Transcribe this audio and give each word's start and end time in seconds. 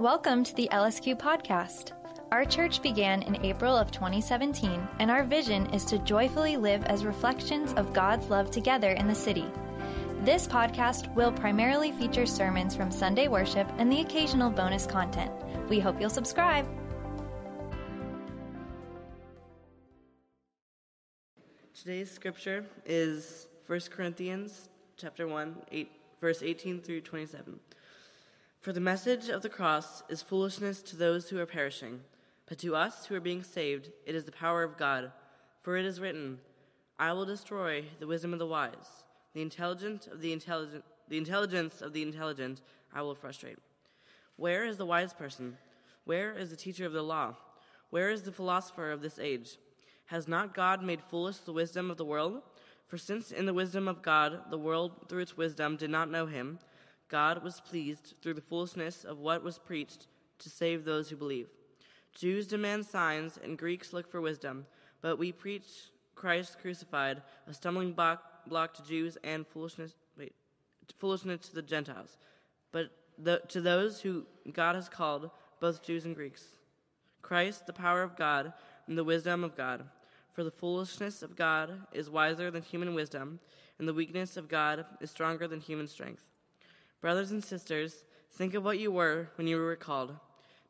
Welcome 0.00 0.44
to 0.44 0.54
the 0.54 0.66
LSQ 0.72 1.18
podcast. 1.18 1.92
Our 2.32 2.46
church 2.46 2.80
began 2.80 3.20
in 3.20 3.44
April 3.44 3.76
of 3.76 3.90
2017, 3.90 4.88
and 4.98 5.10
our 5.10 5.24
vision 5.24 5.66
is 5.74 5.84
to 5.84 5.98
joyfully 5.98 6.56
live 6.56 6.82
as 6.84 7.04
reflections 7.04 7.74
of 7.74 7.92
God's 7.92 8.30
love 8.30 8.50
together 8.50 8.92
in 8.92 9.06
the 9.06 9.14
city. 9.14 9.44
This 10.22 10.46
podcast 10.46 11.14
will 11.14 11.30
primarily 11.30 11.92
feature 11.92 12.24
sermons 12.24 12.74
from 12.74 12.90
Sunday 12.90 13.28
worship 13.28 13.70
and 13.76 13.92
the 13.92 14.00
occasional 14.00 14.48
bonus 14.48 14.86
content. 14.86 15.32
We 15.68 15.80
hope 15.80 16.00
you'll 16.00 16.08
subscribe. 16.08 16.66
Today's 21.74 22.10
scripture 22.10 22.64
is 22.86 23.48
1 23.66 23.80
Corinthians 23.90 24.70
chapter 24.96 25.28
1, 25.28 25.56
8, 25.70 25.90
verse 26.22 26.42
18 26.42 26.80
through 26.80 27.02
27. 27.02 27.60
For 28.60 28.74
the 28.74 28.80
message 28.80 29.30
of 29.30 29.40
the 29.40 29.48
cross 29.48 30.02
is 30.10 30.20
foolishness 30.20 30.82
to 30.82 30.96
those 30.96 31.30
who 31.30 31.38
are 31.38 31.46
perishing, 31.46 32.00
but 32.46 32.58
to 32.58 32.76
us 32.76 33.06
who 33.06 33.14
are 33.14 33.20
being 33.20 33.42
saved, 33.42 33.88
it 34.04 34.14
is 34.14 34.26
the 34.26 34.32
power 34.32 34.62
of 34.62 34.76
God. 34.76 35.12
For 35.62 35.78
it 35.78 35.86
is 35.86 35.98
written, 35.98 36.40
I 36.98 37.14
will 37.14 37.24
destroy 37.24 37.86
the 38.00 38.06
wisdom 38.06 38.34
of 38.34 38.38
the 38.38 38.46
wise, 38.46 39.04
the 39.32 39.40
intelligent 39.40 40.08
of 40.08 40.20
the 40.20 40.34
intelligent, 40.34 40.84
the 41.08 41.16
intelligence 41.16 41.80
of 41.80 41.94
the 41.94 42.02
intelligent 42.02 42.60
I 42.92 43.00
will 43.00 43.14
frustrate. 43.14 43.56
Where 44.36 44.66
is 44.66 44.76
the 44.76 44.84
wise 44.84 45.14
person? 45.14 45.56
Where 46.04 46.36
is 46.36 46.50
the 46.50 46.56
teacher 46.56 46.84
of 46.84 46.92
the 46.92 47.00
law? 47.00 47.36
Where 47.88 48.10
is 48.10 48.24
the 48.24 48.32
philosopher 48.32 48.90
of 48.90 49.00
this 49.00 49.18
age? 49.18 49.56
Has 50.06 50.28
not 50.28 50.54
God 50.54 50.82
made 50.82 51.00
foolish 51.00 51.38
the 51.38 51.54
wisdom 51.54 51.90
of 51.90 51.96
the 51.96 52.04
world? 52.04 52.42
For 52.88 52.98
since 52.98 53.32
in 53.32 53.46
the 53.46 53.54
wisdom 53.54 53.88
of 53.88 54.02
God 54.02 54.50
the 54.50 54.58
world 54.58 55.08
through 55.08 55.22
its 55.22 55.36
wisdom 55.38 55.76
did 55.76 55.88
not 55.88 56.10
know 56.10 56.26
him, 56.26 56.58
God 57.10 57.42
was 57.42 57.60
pleased 57.60 58.14
through 58.22 58.34
the 58.34 58.40
foolishness 58.40 59.04
of 59.04 59.18
what 59.18 59.42
was 59.42 59.58
preached 59.58 60.06
to 60.38 60.48
save 60.48 60.84
those 60.84 61.10
who 61.10 61.16
believe. 61.16 61.48
Jews 62.14 62.46
demand 62.46 62.86
signs 62.86 63.38
and 63.42 63.58
Greeks 63.58 63.92
look 63.92 64.10
for 64.10 64.20
wisdom, 64.20 64.64
but 65.02 65.18
we 65.18 65.32
preach 65.32 65.90
Christ 66.14 66.58
crucified, 66.60 67.22
a 67.46 67.54
stumbling 67.54 67.92
block, 67.92 68.74
to 68.74 68.82
Jews 68.84 69.18
and 69.24 69.46
foolishness, 69.46 69.94
wait, 70.16 70.34
foolishness 70.98 71.48
to 71.48 71.54
the 71.54 71.62
Gentiles. 71.62 72.16
But 72.72 72.90
the, 73.18 73.42
to 73.48 73.60
those 73.60 74.00
who 74.00 74.24
God 74.52 74.76
has 74.76 74.88
called, 74.88 75.30
both 75.60 75.82
Jews 75.82 76.04
and 76.04 76.14
Greeks, 76.14 76.44
Christ, 77.22 77.66
the 77.66 77.72
power 77.72 78.02
of 78.02 78.16
God 78.16 78.52
and 78.86 78.96
the 78.96 79.04
wisdom 79.04 79.44
of 79.44 79.56
God. 79.56 79.84
For 80.32 80.44
the 80.44 80.50
foolishness 80.50 81.22
of 81.22 81.36
God 81.36 81.72
is 81.92 82.08
wiser 82.08 82.50
than 82.50 82.62
human 82.62 82.94
wisdom, 82.94 83.40
and 83.78 83.88
the 83.88 83.94
weakness 83.94 84.36
of 84.36 84.48
God 84.48 84.84
is 85.00 85.10
stronger 85.10 85.48
than 85.48 85.60
human 85.60 85.86
strength. 85.86 86.29
Brothers 87.00 87.30
and 87.30 87.42
sisters, 87.42 88.04
think 88.32 88.54
of 88.54 88.64
what 88.64 88.78
you 88.78 88.92
were 88.92 89.28
when 89.36 89.46
you 89.46 89.56
were 89.58 89.76
called. 89.76 90.14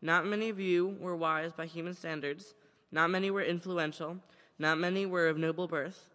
Not 0.01 0.27
many 0.27 0.49
of 0.49 0.61
you 0.61 0.97
were 1.01 1.17
wise 1.17 1.53
by 1.53 1.67
human 1.67 1.95
standards, 1.95 2.55
not 2.93 3.11
many 3.11 3.31
were 3.31 3.43
influential, 3.43 4.17
not 4.59 4.79
many 4.79 5.07
were 5.07 5.29
of 5.29 5.39
noble 5.39 5.67
birth. 5.67 6.09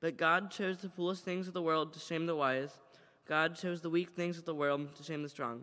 But 0.00 0.18
God 0.18 0.50
chose 0.50 0.78
the 0.78 0.90
foolish 0.90 1.20
things 1.20 1.48
of 1.48 1.54
the 1.54 1.62
world 1.62 1.94
to 1.94 1.98
shame 1.98 2.26
the 2.26 2.36
wise. 2.36 2.78
God 3.26 3.56
chose 3.56 3.80
the 3.80 3.88
weak 3.88 4.10
things 4.10 4.36
of 4.36 4.44
the 4.44 4.54
world 4.54 4.94
to 4.96 5.02
shame 5.02 5.22
the 5.22 5.28
strong. 5.28 5.62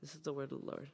This 0.00 0.14
is 0.14 0.20
the 0.20 0.32
word 0.32 0.52
of 0.52 0.60
the 0.60 0.66
Lord. 0.66 0.88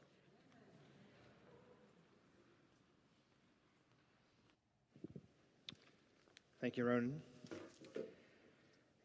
Thank 6.61 6.77
you, 6.77 6.85
Ronan. 6.85 7.21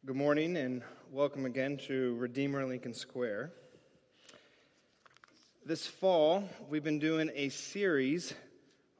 Good 0.05 0.15
morning 0.15 0.57
and 0.57 0.81
welcome 1.13 1.45
again 1.45 1.77
to 1.77 2.15
Redeemer 2.15 2.65
Lincoln 2.65 2.95
Square. 2.95 3.51
This 5.63 5.85
fall, 5.85 6.49
we've 6.71 6.83
been 6.83 6.97
doing 6.97 7.29
a 7.35 7.49
series 7.49 8.33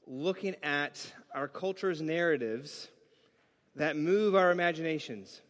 looking 0.05 0.55
at 0.61 1.11
our 1.33 1.47
culture's 1.47 2.03
narratives 2.03 2.87
that 3.77 3.97
move 3.97 4.35
our 4.35 4.51
imaginations. 4.51 5.41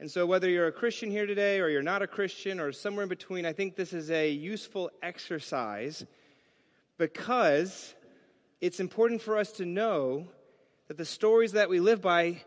And 0.00 0.10
so, 0.10 0.26
whether 0.26 0.50
you're 0.50 0.66
a 0.66 0.72
Christian 0.72 1.10
here 1.10 1.24
today 1.24 1.60
or 1.60 1.70
you're 1.70 1.80
not 1.80 2.02
a 2.02 2.06
Christian 2.06 2.60
or 2.60 2.72
somewhere 2.72 3.04
in 3.04 3.08
between, 3.08 3.46
I 3.46 3.54
think 3.54 3.74
this 3.74 3.94
is 3.94 4.10
a 4.10 4.30
useful 4.30 4.90
exercise 5.02 6.04
because 6.98 7.94
it's 8.60 8.80
important 8.80 9.22
for 9.22 9.38
us 9.38 9.50
to 9.52 9.64
know 9.64 10.26
that 10.88 10.98
the 10.98 11.06
stories 11.06 11.52
that 11.52 11.70
we 11.70 11.80
live 11.80 12.02
by 12.02 12.42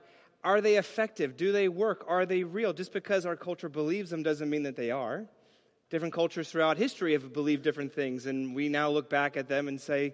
are 0.46 0.62
they 0.62 0.78
effective? 0.78 1.36
Do 1.36 1.52
they 1.52 1.68
work? 1.68 2.06
Are 2.08 2.26
they 2.26 2.44
real? 2.44 2.72
Just 2.72 2.94
because 2.94 3.26
our 3.26 3.36
culture 3.36 3.68
believes 3.68 4.12
them 4.12 4.24
doesn't 4.24 4.50
mean 4.50 4.64
that 4.64 4.76
they 4.76 4.92
are. 4.92 5.26
Different 5.90 6.14
cultures 6.14 6.50
throughout 6.50 6.78
history 6.78 7.14
have 7.14 7.34
believed 7.34 7.64
different 7.64 7.92
things, 7.92 8.28
and 8.28 8.56
we 8.56 8.70
now 8.70 8.90
look 8.90 9.10
back 9.10 9.36
at 9.38 9.50
them 9.50 9.68
and 9.68 9.82
say, 9.82 10.14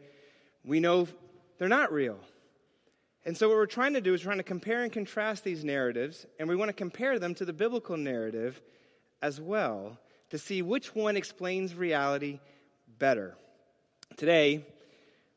we 0.63 0.79
know 0.79 1.07
they're 1.57 1.67
not 1.67 1.91
real. 1.91 2.17
And 3.25 3.37
so, 3.37 3.49
what 3.49 3.57
we're 3.57 3.65
trying 3.67 3.93
to 3.93 4.01
do 4.01 4.13
is 4.13 4.21
trying 4.21 4.37
to 4.37 4.43
compare 4.43 4.83
and 4.83 4.91
contrast 4.91 5.43
these 5.43 5.63
narratives, 5.63 6.25
and 6.39 6.49
we 6.49 6.55
want 6.55 6.69
to 6.69 6.73
compare 6.73 7.19
them 7.19 7.35
to 7.35 7.45
the 7.45 7.53
biblical 7.53 7.97
narrative 7.97 8.61
as 9.21 9.39
well 9.39 9.97
to 10.31 10.37
see 10.37 10.61
which 10.61 10.95
one 10.95 11.17
explains 11.17 11.75
reality 11.75 12.39
better. 12.97 13.35
Today, 14.17 14.65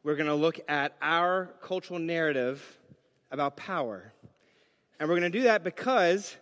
we're 0.02 0.16
going 0.16 0.28
to 0.28 0.34
look 0.34 0.60
at 0.68 0.96
our 1.02 1.50
cultural 1.60 1.98
narrative 1.98 2.78
about 3.30 3.56
power. 3.56 4.13
And 4.98 5.08
we're 5.08 5.18
going 5.18 5.32
to 5.32 5.38
do 5.38 5.44
that 5.44 5.64
because, 5.64 6.36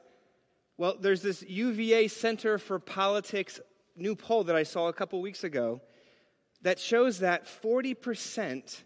well, 0.76 0.96
there's 0.98 1.22
this 1.22 1.42
UVA 1.42 2.08
Center 2.08 2.58
for 2.58 2.78
Politics 2.78 3.60
new 3.96 4.14
poll 4.14 4.44
that 4.44 4.56
I 4.56 4.62
saw 4.62 4.88
a 4.88 4.92
couple 4.92 5.20
weeks 5.20 5.44
ago 5.44 5.80
that 6.62 6.78
shows 6.78 7.18
that 7.20 7.46
40% 7.46 8.82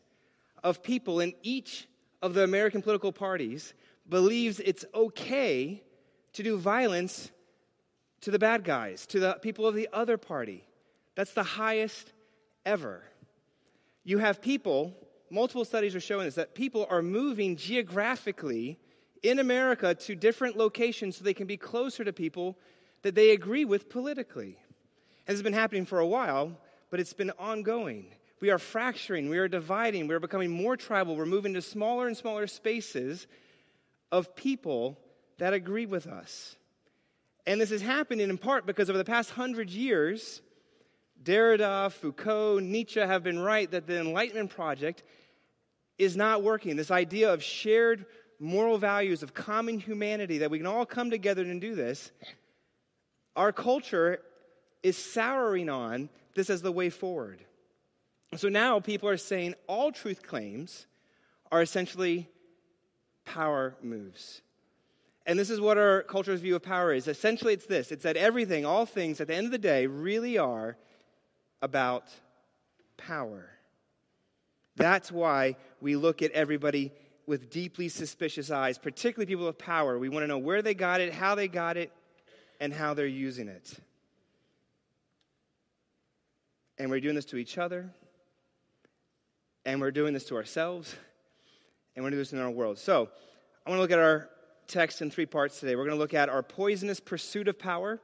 of 0.65 0.83
people 0.83 1.21
in 1.21 1.35
each 1.43 1.87
of 2.23 2.35
the 2.35 2.43
American 2.43 2.83
political 2.83 3.13
parties 3.13 3.75
believes 4.09 4.61
it's 4.61 4.85
okay 4.95 5.83
to 6.33 6.43
do 6.43 6.59
violence 6.59 7.31
to 8.23 8.31
the 8.31 8.39
bad 8.39 8.65
guys, 8.65 9.07
to 9.07 9.21
the 9.21 9.39
people 9.43 9.67
of 9.67 9.75
the 9.75 9.89
other 9.93 10.17
party. 10.17 10.65
That's 11.15 11.33
the 11.33 11.43
highest 11.43 12.13
ever. 12.65 13.03
You 14.05 14.19
have 14.19 14.41
people, 14.41 14.95
multiple 15.31 15.65
studies 15.65 15.95
are 15.95 16.01
showing 16.01 16.27
this, 16.27 16.35
that 16.37 16.55
people 16.55 16.87
are 16.91 17.03
moving 17.03 17.57
geographically 17.57 18.79
in 19.23 19.39
America 19.39 19.95
to 19.95 20.15
different 20.15 20.57
locations 20.57 21.17
so 21.17 21.25
they 21.25 21.35
can 21.35 21.47
be 21.47 21.57
closer 21.57 22.05
to 22.05 22.13
people 22.13 22.59
that 23.03 23.15
they 23.15 23.31
agree 23.31 23.65
with 23.65 23.89
politically. 23.89 24.59
And 25.27 25.35
this 25.35 25.37
has 25.37 25.43
been 25.43 25.53
happening 25.53 25.87
for 25.87 25.99
a 25.99 26.07
while, 26.07 26.53
but 26.91 27.01
it's 27.01 27.13
been 27.13 27.33
ongoing. 27.39 28.07
We 28.41 28.51
are 28.51 28.59
fracturing, 28.59 29.31
we 29.31 29.39
are 29.39 29.49
dividing, 29.49 30.07
we 30.09 30.15
are 30.15 30.21
becoming 30.21 30.51
more 30.51 30.77
tribal, 30.77 31.17
we're 31.17 31.27
moving 31.27 31.55
to 31.55 31.63
smaller 31.63 32.07
and 32.07 32.17
smaller 32.17 32.47
spaces 32.47 33.27
of 34.13 34.37
people 34.37 34.99
that 35.39 35.53
agree 35.53 35.87
with 35.87 36.07
us. 36.07 36.57
And 37.47 37.61
this 37.61 37.71
is 37.71 37.81
happening 37.81 38.29
in 38.29 38.39
part 38.39 38.67
because 38.67 38.91
over 38.91 38.99
the 38.99 39.05
past 39.05 39.31
hundred 39.31 39.71
years, 39.71 40.43
Derrida, 41.23 41.93
Foucault, 41.93 42.61
Nietzsche 42.61 43.01
have 43.01 43.23
been 43.23 43.39
right 43.39 43.71
that 43.71 43.87
the 43.87 44.01
Enlightenment 44.01 44.51
project 44.51 45.03
is 45.99 46.17
not 46.17 46.43
working. 46.43 46.77
This 46.77 46.91
idea 46.91 47.33
of 47.33 47.43
shared 47.43 48.07
moral 48.39 48.79
values 48.79 49.23
of 49.23 49.35
common 49.35 49.79
humanity, 49.79 50.39
that 50.39 50.51
we 50.51 50.59
can 50.59 50.67
all 50.67 50.87
come 50.87 51.11
together 51.11 51.43
and 51.43 51.61
do 51.61 51.75
this, 51.75 52.11
our 53.35 53.53
culture 53.53 54.21
is 54.83 54.97
souring 54.97 55.69
on 55.69 56.09
this 56.35 56.51
as 56.51 56.63
the 56.63 56.73
way 56.73 56.91
forward. 56.91 57.45
So 58.37 58.49
now 58.49 58.81
people 58.81 59.09
are 59.09 59.17
saying 59.17 59.55
all 59.67 59.93
truth 59.93 60.23
claims 60.23 60.87
are 61.51 61.63
essentially 61.63 62.29
power 63.25 63.77
moves. 63.83 64.43
And 65.27 65.39
this 65.39 65.51
is 65.51 65.61
what 65.61 65.77
our 65.77 66.03
culture's 66.03 66.41
view 66.41 66.55
of 66.57 66.63
power 66.63 66.93
is. 66.93 67.09
Essentially, 67.09 67.53
it's 67.53 67.67
this 67.67 67.91
it's 67.91 68.05
that 68.05 68.17
everything, 68.17 68.65
all 68.65 68.87
things, 68.87 69.21
at 69.21 69.27
the 69.27 69.35
end 69.35 69.47
of 69.47 69.53
the 69.53 69.59
day, 69.59 69.87
really 69.87 70.39
are 70.39 70.77
about 71.63 72.09
power. 72.97 73.51
That's 74.77 75.11
why 75.11 75.57
we 75.81 75.97
look 75.97 76.23
at 76.23 76.31
everybody 76.33 76.93
with 77.27 77.51
deeply 77.51 77.89
suspicious 77.89 78.51
eyes, 78.51 78.79
particularly 78.79 79.27
people 79.27 79.47
with 79.47 79.59
power. 79.59 79.99
We 79.99 80.09
want 80.09 80.23
to 80.23 80.29
know 80.29 80.39
where 80.39 80.63
they 80.63 80.75
got 80.75 81.01
it, 81.01 81.13
how 81.13 81.35
they 81.35 81.49
got 81.49 81.77
it, 81.77 81.93
and 82.61 82.73
how 82.73 82.95
they're 82.95 83.07
using 83.07 83.49
it. 83.49 83.75
And 86.79 86.91
we're 86.91 87.01
doing 87.01 87.15
this 87.15 87.25
to 87.27 87.37
each 87.37 87.59
other, 87.59 87.91
and 89.65 89.81
we're 89.81 89.91
doing 89.91 90.15
this 90.15 90.25
to 90.27 90.37
ourselves, 90.37 90.95
and 91.95 92.05
we're 92.05 92.11
doing 92.11 92.21
this 92.21 92.33
in 92.33 92.39
our 92.39 92.51
world. 92.51 92.79
So, 92.79 93.09
I 93.67 93.71
want 93.71 93.79
to 93.79 93.83
look 93.83 93.91
at 93.91 93.99
our 93.99 94.29
text 94.69 95.03
in 95.03 95.11
three 95.11 95.27
parts 95.27 95.59
today. 95.59 95.75
We're 95.75 95.85
going 95.85 95.97
to 95.97 96.01
look 96.01 96.15
at 96.15 96.29
our 96.29 96.43
poisonous 96.43 97.01
pursuit 97.01 97.49
of 97.49 97.59
power, 97.59 98.01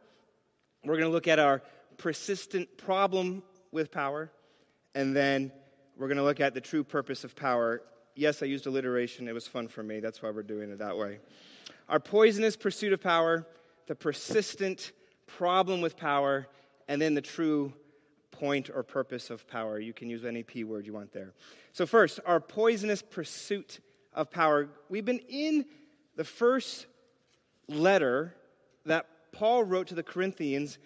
we're 0.85 0.95
going 0.95 1.09
to 1.09 1.13
look 1.13 1.29
at 1.29 1.39
our 1.39 1.63
persistent 1.99 2.77
problem 2.79 3.43
with 3.71 3.93
power, 3.93 4.33
and 4.95 5.15
then 5.15 5.53
we're 5.97 6.09
going 6.09 6.17
to 6.17 6.25
look 6.25 6.41
at 6.41 6.55
the 6.55 6.61
true 6.61 6.83
purpose 6.83 7.23
of 7.23 7.37
power 7.37 7.83
yes, 8.15 8.43
I 8.43 8.47
used 8.47 8.67
alliteration. 8.67 9.29
It 9.29 9.35
was 9.35 9.47
fun 9.47 9.69
for 9.69 9.83
me. 9.83 10.01
That's 10.01 10.23
why 10.23 10.31
we're 10.31 10.43
doing 10.43 10.71
it 10.71 10.79
that 10.79 10.97
way. 10.97 11.19
Our 11.89 12.01
poisonous 12.01 12.57
pursuit 12.57 12.93
of 12.93 13.01
power, 13.01 13.47
the 13.87 13.95
persistent 13.95 14.93
problem 15.27 15.81
with 15.81 15.97
power, 15.97 16.47
and 16.89 17.01
then 17.01 17.15
the 17.15 17.23
true 17.23 17.73
point 18.31 18.71
or 18.75 18.83
purpose 18.83 19.31
of 19.31 19.47
power. 19.47 19.79
You 19.79 19.93
can 19.93 20.11
use 20.11 20.25
any 20.25 20.43
P 20.43 20.65
word 20.65 20.87
you 20.87 20.93
want 20.93 21.13
there. 21.13 21.33
So, 21.73 21.87
first, 21.87 22.21
our 22.27 22.41
poisonous 22.41 23.03
pursuit 23.03 23.81
of 24.15 24.31
power. 24.31 24.69
We've 24.89 25.05
been 25.05 25.21
in 25.29 25.65
the 26.17 26.25
first 26.25 26.87
letter 27.69 28.35
that 28.85 29.07
Paul 29.33 29.65
wrote 29.65 29.87
to 29.89 29.95
the 29.95 30.03
Corinthians. 30.03 30.79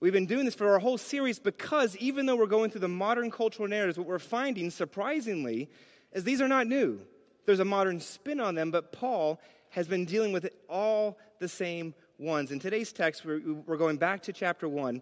We've 0.00 0.12
been 0.12 0.26
doing 0.26 0.46
this 0.46 0.54
for 0.54 0.70
our 0.70 0.78
whole 0.78 0.96
series 0.96 1.38
because 1.38 1.96
even 1.98 2.24
though 2.24 2.36
we're 2.36 2.46
going 2.46 2.70
through 2.70 2.80
the 2.80 2.88
modern 2.88 3.30
cultural 3.30 3.68
narratives, 3.68 3.98
what 3.98 4.06
we're 4.06 4.18
finding, 4.18 4.70
surprisingly, 4.70 5.68
is 6.12 6.24
these 6.24 6.40
are 6.40 6.48
not 6.48 6.66
new. 6.66 7.00
There's 7.46 7.60
a 7.60 7.64
modern 7.64 8.00
spin 8.00 8.40
on 8.40 8.54
them, 8.54 8.70
but 8.70 8.92
Paul 8.92 9.40
has 9.70 9.86
been 9.86 10.04
dealing 10.04 10.32
with 10.32 10.48
all 10.68 11.18
the 11.38 11.48
same 11.48 11.94
ones. 12.18 12.50
In 12.50 12.58
today's 12.58 12.92
text, 12.92 13.24
we're, 13.24 13.40
we're 13.66 13.76
going 13.76 13.96
back 13.96 14.22
to 14.24 14.32
chapter 14.32 14.68
1, 14.68 15.00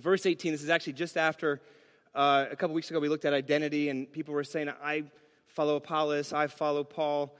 verse 0.00 0.26
18. 0.26 0.52
This 0.52 0.62
is 0.62 0.70
actually 0.70 0.94
just 0.94 1.16
after 1.16 1.60
uh, 2.14 2.46
a 2.50 2.56
couple 2.56 2.74
weeks 2.74 2.90
ago 2.90 3.00
we 3.00 3.08
looked 3.08 3.24
at 3.24 3.32
identity, 3.32 3.88
and 3.88 4.10
people 4.10 4.34
were 4.34 4.44
saying, 4.44 4.70
I 4.82 5.04
follow 5.46 5.76
Apollos, 5.76 6.32
I 6.32 6.46
follow 6.46 6.84
Paul. 6.84 7.36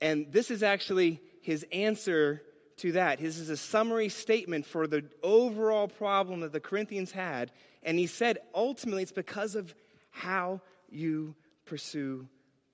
And 0.00 0.32
this 0.32 0.50
is 0.50 0.62
actually 0.62 1.20
his 1.42 1.64
answer 1.72 2.42
to 2.78 2.92
that. 2.92 3.20
This 3.20 3.38
is 3.38 3.50
a 3.50 3.56
summary 3.56 4.08
statement 4.08 4.66
for 4.66 4.86
the 4.86 5.04
overall 5.22 5.86
problem 5.86 6.40
that 6.40 6.52
the 6.52 6.60
Corinthians 6.60 7.12
had. 7.12 7.52
And 7.82 7.98
he 7.98 8.06
said, 8.06 8.38
ultimately, 8.54 9.02
it's 9.02 9.12
because 9.12 9.54
of 9.54 9.74
how 10.10 10.60
you 10.90 11.34
pursue 11.64 12.28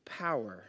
power. 0.05 0.65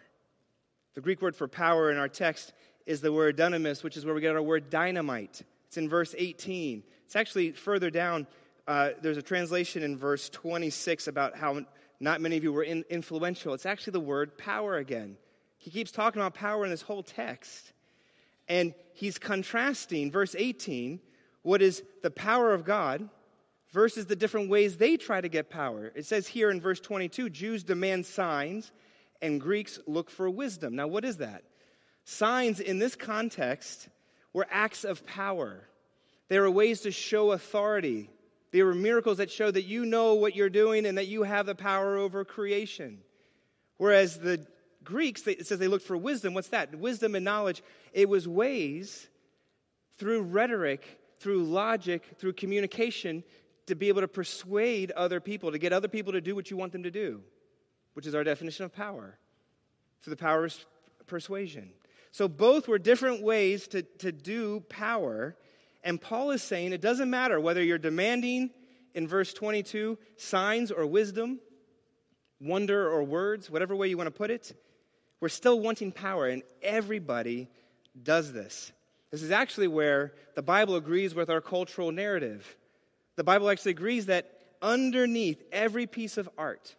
The 0.94 1.02
Greek 1.02 1.22
word 1.22 1.36
for 1.36 1.48
power 1.48 1.92
in 1.92 1.98
our 1.98 2.10
text 2.10 2.54
is 2.86 3.02
the 3.02 3.14
word 3.14 3.38
dunamis, 3.38 3.84
which 3.84 3.98
is 3.98 4.06
where 4.06 4.14
we 4.14 4.22
get 4.22 4.36
our 4.36 4.42
word 4.42 4.70
dynamite. 4.70 5.42
It's 5.68 5.78
in 5.78 5.88
verse 5.88 6.14
18. 6.18 6.84
It's 7.06 7.16
actually 7.16 7.52
further 7.52 7.90
down. 7.90 8.28
Uh, 8.68 8.90
there's 9.02 9.18
a 9.18 9.22
translation 9.22 9.84
in 9.84 9.98
verse 9.98 10.30
26 10.30 11.08
about 11.08 11.38
how 11.38 11.62
not 12.00 12.20
many 12.20 12.38
of 12.38 12.44
you 12.44 12.52
were 12.52 12.64
in, 12.64 12.84
influential. 12.90 13.54
It's 13.54 13.66
actually 13.66 13.92
the 13.92 14.02
word 14.02 14.38
power 14.38 14.78
again. 14.78 15.18
He 15.58 15.72
keeps 15.72 15.92
talking 15.92 16.22
about 16.22 16.34
power 16.34 16.66
in 16.66 16.72
this 16.72 16.82
whole 16.82 17.04
text. 17.04 17.74
And 18.50 18.74
he's 18.94 19.18
contrasting, 19.18 20.12
verse 20.12 20.36
18, 20.38 21.00
what 21.44 21.62
is 21.62 21.84
the 22.02 22.12
power 22.12 22.54
of 22.54 22.66
God 22.66 23.08
versus 23.72 24.06
the 24.06 24.16
different 24.16 24.50
ways 24.50 24.78
they 24.78 24.98
try 24.98 25.22
to 25.22 25.30
get 25.30 25.50
power. 25.50 25.92
It 25.96 26.06
says 26.06 26.28
here 26.28 26.52
in 26.52 26.60
verse 26.60 26.80
22 26.80 27.30
Jews 27.30 27.64
demand 27.64 28.06
signs, 28.06 28.72
and 29.22 29.40
Greeks 29.40 29.80
look 29.88 30.10
for 30.10 30.30
wisdom. 30.30 30.76
Now, 30.76 30.88
what 30.88 31.06
is 31.06 31.18
that? 31.18 31.44
Signs 32.04 32.60
in 32.60 32.80
this 32.80 32.96
context 32.96 33.88
were 34.34 34.48
acts 34.50 34.84
of 34.84 35.06
power, 35.06 35.68
they 36.30 36.40
were 36.40 36.50
ways 36.50 36.82
to 36.82 36.92
show 36.92 37.32
authority, 37.32 38.10
they 38.52 38.64
were 38.64 38.74
miracles 38.74 39.18
that 39.18 39.32
show 39.32 39.50
that 39.50 39.64
you 39.64 39.86
know 39.86 40.16
what 40.16 40.36
you're 40.36 40.50
doing 40.50 40.86
and 40.86 40.98
that 40.98 41.08
you 41.08 41.24
have 41.24 41.46
the 41.46 41.56
power 41.56 41.98
over 41.98 42.26
creation. 42.26 43.00
Whereas 43.78 44.20
the 44.20 44.46
Greeks, 44.84 45.26
it 45.26 45.48
says 45.48 45.60
they 45.60 45.68
looked 45.68 45.86
for 45.86 45.98
wisdom. 45.98 46.34
What's 46.34 46.50
that? 46.50 46.76
Wisdom 46.76 47.16
and 47.16 47.24
knowledge. 47.24 47.64
It 47.94 48.10
was 48.10 48.28
ways 48.28 49.08
through 49.98 50.24
rhetoric, 50.24 51.00
through 51.20 51.44
logic, 51.44 52.04
through 52.18 52.34
communication 52.34 53.24
to 53.72 53.76
be 53.76 53.88
able 53.88 54.02
to 54.02 54.08
persuade 54.08 54.92
other 54.92 55.22
people, 55.22 55.50
to 55.54 55.58
get 55.58 55.72
other 55.72 55.88
people 55.88 56.12
to 56.12 56.20
do 56.20 56.36
what 56.36 56.52
you 56.52 56.58
want 56.58 56.74
them 56.74 56.84
to 56.84 56.92
do, 56.92 57.22
which 57.94 58.06
is 58.06 58.14
our 58.14 58.24
definition 58.24 58.66
of 58.66 58.76
power. 58.76 59.18
So 60.02 60.12
the 60.12 60.18
power 60.18 60.44
of 60.44 60.66
persuasion. 61.08 61.72
So 62.12 62.28
both 62.28 62.68
were 62.68 62.78
different 62.78 63.24
ways 63.24 63.70
to, 63.70 63.84
to 64.00 64.12
do 64.12 64.60
power. 64.68 65.38
And 65.86 66.02
Paul 66.02 66.32
is 66.32 66.44
saying 66.44 66.74
it 66.74 66.82
doesn't 66.82 67.10
matter 67.10 67.40
whether 67.40 67.64
you're 67.64 67.78
demanding 67.78 68.50
in 68.94 69.08
verse 69.08 69.32
22 69.32 69.98
signs 70.18 70.70
or 70.70 70.86
wisdom, 70.86 71.40
wonder 72.42 72.90
or 72.90 73.04
words, 73.04 73.50
whatever 73.50 73.74
way 73.74 73.88
you 73.88 73.96
want 73.96 74.08
to 74.08 74.12
put 74.12 74.32
it, 74.32 74.54
we're 75.22 75.30
still 75.30 75.62
wanting 75.62 75.94
power, 75.94 76.28
and 76.28 76.44
everybody 76.62 77.48
does 78.04 78.34
this. 78.34 78.74
This 79.12 79.24
is 79.24 79.32
actually 79.32 79.70
where 79.70 80.14
the 80.36 80.42
Bible 80.42 80.76
agrees 80.76 81.16
with 81.16 81.30
our 81.30 81.40
cultural 81.40 81.94
narrative. 81.94 82.58
The 83.22 83.26
Bible 83.26 83.52
actually 83.52 83.74
agrees 83.74 84.08
that 84.08 84.32
underneath 84.64 85.44
every 85.52 85.86
piece 85.86 86.18
of 86.18 86.28
art, 86.40 86.76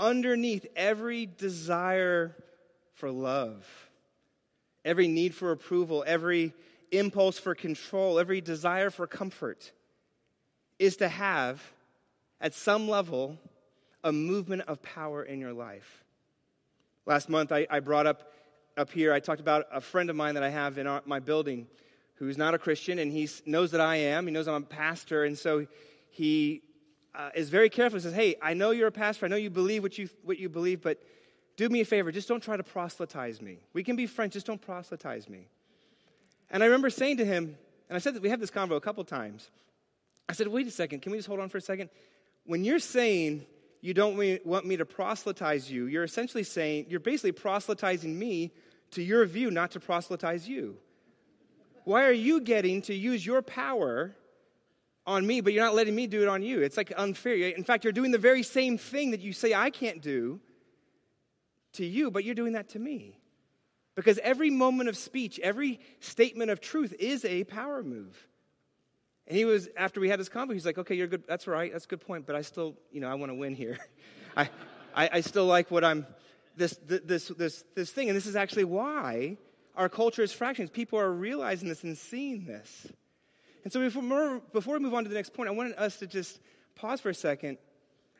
underneath 0.00 0.64
every 0.74 1.26
desire 1.26 2.34
for 2.94 3.10
love, 3.10 3.66
every 4.86 5.06
need 5.06 5.34
for 5.34 5.52
approval, 5.52 6.02
every 6.06 6.54
impulse 6.90 7.38
for 7.38 7.54
control, 7.54 8.18
every 8.18 8.40
desire 8.40 8.88
for 8.88 9.06
comfort 9.06 9.70
is 10.78 10.96
to 10.96 11.08
have, 11.08 11.62
at 12.40 12.54
some 12.54 12.88
level, 12.88 13.36
a 14.02 14.12
movement 14.12 14.62
of 14.66 14.82
power 14.82 15.22
in 15.22 15.40
your 15.40 15.52
life. 15.52 16.04
Last 17.04 17.28
month, 17.28 17.52
I, 17.52 17.66
I 17.68 17.80
brought 17.80 18.06
up 18.06 18.32
up 18.78 18.90
here, 18.90 19.12
I 19.12 19.20
talked 19.20 19.42
about 19.42 19.66
a 19.70 19.82
friend 19.82 20.08
of 20.08 20.16
mine 20.16 20.36
that 20.36 20.42
I 20.42 20.48
have 20.48 20.78
in 20.78 20.86
our, 20.86 21.02
my 21.04 21.20
building 21.20 21.66
who's 22.20 22.38
not 22.38 22.54
a 22.54 22.58
Christian, 22.58 22.98
and 22.98 23.10
he 23.10 23.28
knows 23.46 23.72
that 23.72 23.80
I 23.80 23.96
am. 23.96 24.26
He 24.26 24.32
knows 24.32 24.46
I'm 24.46 24.62
a 24.62 24.66
pastor, 24.66 25.24
and 25.24 25.36
so 25.36 25.66
he 26.10 26.62
uh, 27.14 27.30
is 27.34 27.48
very 27.48 27.70
careful. 27.70 27.98
He 27.98 28.02
says, 28.02 28.14
Hey, 28.14 28.36
I 28.40 28.54
know 28.54 28.70
you're 28.70 28.88
a 28.88 28.92
pastor. 28.92 29.24
I 29.26 29.28
know 29.30 29.36
you 29.36 29.50
believe 29.50 29.82
what 29.82 29.98
you, 29.98 30.08
what 30.22 30.38
you 30.38 30.48
believe, 30.50 30.82
but 30.82 31.02
do 31.56 31.68
me 31.68 31.80
a 31.80 31.84
favor. 31.84 32.12
Just 32.12 32.28
don't 32.28 32.42
try 32.42 32.56
to 32.56 32.62
proselytize 32.62 33.40
me. 33.40 33.58
We 33.72 33.82
can 33.82 33.96
be 33.96 34.06
friends, 34.06 34.34
just 34.34 34.46
don't 34.46 34.60
proselytize 34.60 35.28
me. 35.28 35.48
And 36.50 36.62
I 36.62 36.66
remember 36.66 36.90
saying 36.90 37.16
to 37.16 37.24
him, 37.24 37.56
and 37.88 37.96
I 37.96 37.98
said 37.98 38.14
that 38.14 38.22
we 38.22 38.28
had 38.28 38.38
this 38.38 38.50
convo 38.50 38.76
a 38.76 38.80
couple 38.80 39.02
times. 39.04 39.50
I 40.28 40.34
said, 40.34 40.46
wait 40.46 40.66
a 40.66 40.70
second, 40.70 41.00
can 41.00 41.12
we 41.12 41.18
just 41.18 41.26
hold 41.26 41.40
on 41.40 41.48
for 41.48 41.58
a 41.58 41.62
second? 41.62 41.88
When 42.44 42.64
you're 42.64 42.78
saying 42.78 43.46
you 43.80 43.94
don't 43.94 44.44
want 44.44 44.66
me 44.66 44.76
to 44.76 44.84
proselytize 44.84 45.70
you, 45.70 45.86
you're 45.86 46.04
essentially 46.04 46.44
saying, 46.44 46.86
you're 46.88 47.00
basically 47.00 47.32
proselytizing 47.32 48.16
me 48.16 48.52
to 48.92 49.02
your 49.02 49.24
view, 49.24 49.50
not 49.50 49.70
to 49.72 49.80
proselytize 49.80 50.46
you. 50.48 50.76
Why 51.90 52.04
are 52.04 52.12
you 52.12 52.40
getting 52.40 52.82
to 52.82 52.94
use 52.94 53.26
your 53.26 53.42
power 53.42 54.14
on 55.08 55.26
me, 55.26 55.40
but 55.40 55.52
you're 55.52 55.64
not 55.64 55.74
letting 55.74 55.96
me 55.96 56.06
do 56.06 56.22
it 56.22 56.28
on 56.28 56.40
you? 56.40 56.62
It's 56.62 56.76
like 56.76 56.92
unfair. 56.96 57.34
In 57.34 57.64
fact, 57.64 57.82
you're 57.82 57.92
doing 57.92 58.12
the 58.12 58.16
very 58.18 58.44
same 58.44 58.78
thing 58.78 59.10
that 59.10 59.18
you 59.18 59.32
say 59.32 59.54
I 59.54 59.70
can't 59.70 60.00
do 60.00 60.38
to 61.72 61.84
you, 61.84 62.12
but 62.12 62.22
you're 62.22 62.36
doing 62.36 62.52
that 62.52 62.68
to 62.68 62.78
me. 62.78 63.18
Because 63.96 64.20
every 64.22 64.50
moment 64.50 64.88
of 64.88 64.96
speech, 64.96 65.40
every 65.40 65.80
statement 65.98 66.52
of 66.52 66.60
truth 66.60 66.94
is 67.00 67.24
a 67.24 67.42
power 67.42 67.82
move. 67.82 68.16
And 69.26 69.36
he 69.36 69.44
was, 69.44 69.68
after 69.76 69.98
we 69.98 70.08
had 70.08 70.20
this 70.20 70.28
convo, 70.28 70.52
he's 70.52 70.64
like, 70.64 70.78
okay, 70.78 70.94
you're 70.94 71.08
good. 71.08 71.24
That's 71.26 71.48
right. 71.48 71.72
That's 71.72 71.86
a 71.86 71.88
good 71.88 72.02
point. 72.02 72.24
But 72.24 72.36
I 72.36 72.42
still, 72.42 72.76
you 72.92 73.00
know, 73.00 73.08
I 73.08 73.14
want 73.14 73.30
to 73.30 73.34
win 73.34 73.56
here. 73.56 73.80
I, 74.36 74.48
I, 74.94 75.10
I, 75.14 75.20
still 75.22 75.46
like 75.46 75.72
what 75.72 75.82
I'm, 75.82 76.06
this, 76.56 76.78
this, 76.86 77.32
this, 77.36 77.64
this 77.74 77.90
thing. 77.90 78.08
And 78.08 78.16
this 78.16 78.26
is 78.26 78.36
actually 78.36 78.66
why 78.66 79.38
our 79.80 79.88
culture 79.88 80.22
is 80.22 80.30
fractions. 80.30 80.68
People 80.68 80.98
are 80.98 81.10
realizing 81.10 81.66
this 81.66 81.84
and 81.84 81.96
seeing 81.96 82.44
this. 82.44 82.86
And 83.64 83.72
so 83.72 83.80
before, 83.80 84.40
before 84.52 84.74
we 84.74 84.80
move 84.80 84.92
on 84.92 85.04
to 85.04 85.08
the 85.08 85.14
next 85.14 85.32
point, 85.32 85.48
I 85.48 85.52
wanted 85.52 85.74
us 85.78 85.96
to 86.00 86.06
just 86.06 86.38
pause 86.76 87.00
for 87.00 87.08
a 87.08 87.14
second 87.14 87.56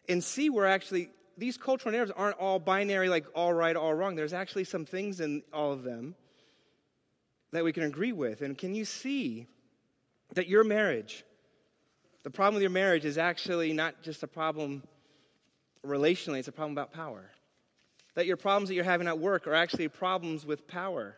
and 0.09 0.25
see 0.25 0.49
where 0.49 0.67
actually 0.67 1.11
these 1.37 1.59
cultural 1.59 1.93
narratives 1.93 2.17
aren't 2.17 2.39
all 2.39 2.59
binary, 2.59 3.11
like 3.11 3.27
all 3.35 3.53
right, 3.53 3.77
all 3.77 3.93
wrong. 3.93 4.15
There's 4.15 4.33
actually 4.33 4.65
some 4.65 4.87
things 4.87 5.21
in 5.21 5.43
all 5.53 5.71
of 5.71 5.83
them 5.83 6.15
that 7.53 7.63
we 7.63 7.75
can 7.75 7.83
agree 7.83 8.13
with. 8.13 8.41
And 8.41 8.57
can 8.57 8.75
you 8.75 8.87
see 8.87 9.47
that 10.33 10.49
your 10.49 10.65
marriage, 10.65 11.25
the 12.23 12.31
problem 12.31 12.55
with 12.55 12.63
your 12.63 12.71
marriage 12.71 13.05
is 13.05 13.19
actually 13.19 13.75
not 13.75 14.03
just 14.03 14.23
a 14.23 14.27
problem 14.27 14.83
relationally, 15.87 16.39
it's 16.39 16.49
a 16.49 16.53
problem 16.53 16.73
about 16.73 16.95
power. 16.95 17.31
That 18.15 18.25
your 18.25 18.39
problems 18.39 18.71
that 18.71 18.77
you're 18.77 18.85
having 18.85 19.09
at 19.09 19.19
work 19.19 19.47
are 19.47 19.55
actually 19.55 19.89
problems 19.89 20.47
with 20.47 20.67
power. 20.67 21.17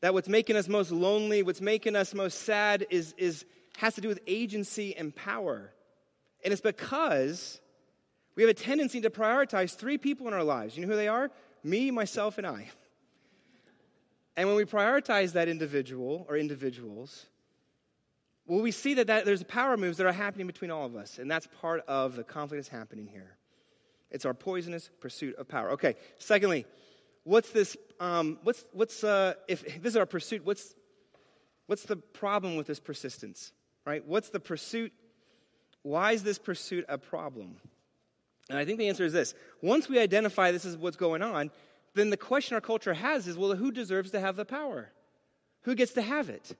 That 0.00 0.14
what's 0.14 0.28
making 0.28 0.56
us 0.56 0.68
most 0.68 0.90
lonely, 0.90 1.42
what's 1.42 1.60
making 1.60 1.94
us 1.94 2.14
most 2.14 2.42
sad 2.42 2.86
is, 2.90 3.14
is 3.18 3.44
has 3.78 3.94
to 3.94 4.00
do 4.00 4.08
with 4.08 4.20
agency 4.26 4.96
and 4.96 5.14
power. 5.14 5.72
And 6.44 6.52
it's 6.52 6.62
because 6.62 7.60
we 8.34 8.42
have 8.42 8.50
a 8.50 8.54
tendency 8.54 9.00
to 9.02 9.10
prioritize 9.10 9.74
three 9.74 9.98
people 9.98 10.28
in 10.28 10.34
our 10.34 10.44
lives. 10.44 10.76
You 10.76 10.82
know 10.82 10.92
who 10.92 10.96
they 10.96 11.08
are? 11.08 11.30
Me, 11.62 11.90
myself, 11.90 12.38
and 12.38 12.46
I. 12.46 12.68
And 14.36 14.48
when 14.48 14.56
we 14.56 14.64
prioritize 14.64 15.32
that 15.32 15.48
individual 15.48 16.24
or 16.28 16.36
individuals, 16.36 17.26
well, 18.46 18.60
we 18.60 18.70
see 18.70 18.94
that, 18.94 19.08
that 19.08 19.24
there's 19.26 19.42
power 19.42 19.76
moves 19.76 19.98
that 19.98 20.06
are 20.06 20.12
happening 20.12 20.46
between 20.46 20.70
all 20.70 20.86
of 20.86 20.96
us. 20.96 21.18
And 21.18 21.30
that's 21.30 21.46
part 21.60 21.84
of 21.86 22.16
the 22.16 22.24
conflict 22.24 22.64
that's 22.64 22.68
happening 22.68 23.06
here. 23.06 23.36
It's 24.10 24.24
our 24.24 24.34
poisonous 24.34 24.90
pursuit 25.00 25.36
of 25.36 25.46
power. 25.46 25.72
Okay, 25.72 25.96
secondly, 26.18 26.66
what's 27.24 27.50
this, 27.50 27.76
um, 27.98 28.38
what's, 28.42 28.64
what's, 28.72 29.04
uh, 29.04 29.34
if 29.48 29.62
this 29.82 29.92
is 29.92 29.96
our 29.96 30.06
pursuit, 30.06 30.44
what's, 30.44 30.74
what's 31.66 31.84
the 31.84 31.96
problem 31.96 32.56
with 32.56 32.66
this 32.66 32.80
persistence, 32.80 33.52
right? 33.86 34.06
What's 34.06 34.30
the 34.30 34.40
pursuit? 34.40 34.92
Why 35.82 36.12
is 36.12 36.22
this 36.22 36.38
pursuit 36.38 36.84
a 36.88 36.98
problem? 36.98 37.56
And 38.48 38.58
I 38.58 38.64
think 38.64 38.78
the 38.78 38.88
answer 38.88 39.04
is 39.04 39.12
this 39.12 39.34
once 39.62 39.88
we 39.88 39.98
identify 39.98 40.50
this 40.50 40.64
is 40.64 40.76
what's 40.76 40.96
going 40.96 41.22
on, 41.22 41.50
then 41.94 42.10
the 42.10 42.16
question 42.16 42.54
our 42.54 42.60
culture 42.60 42.94
has 42.94 43.26
is 43.26 43.36
well, 43.36 43.54
who 43.54 43.72
deserves 43.72 44.10
to 44.12 44.20
have 44.20 44.36
the 44.36 44.44
power? 44.44 44.90
Who 45.62 45.74
gets 45.74 45.92
to 45.92 46.02
have 46.02 46.28
it? 46.28 46.56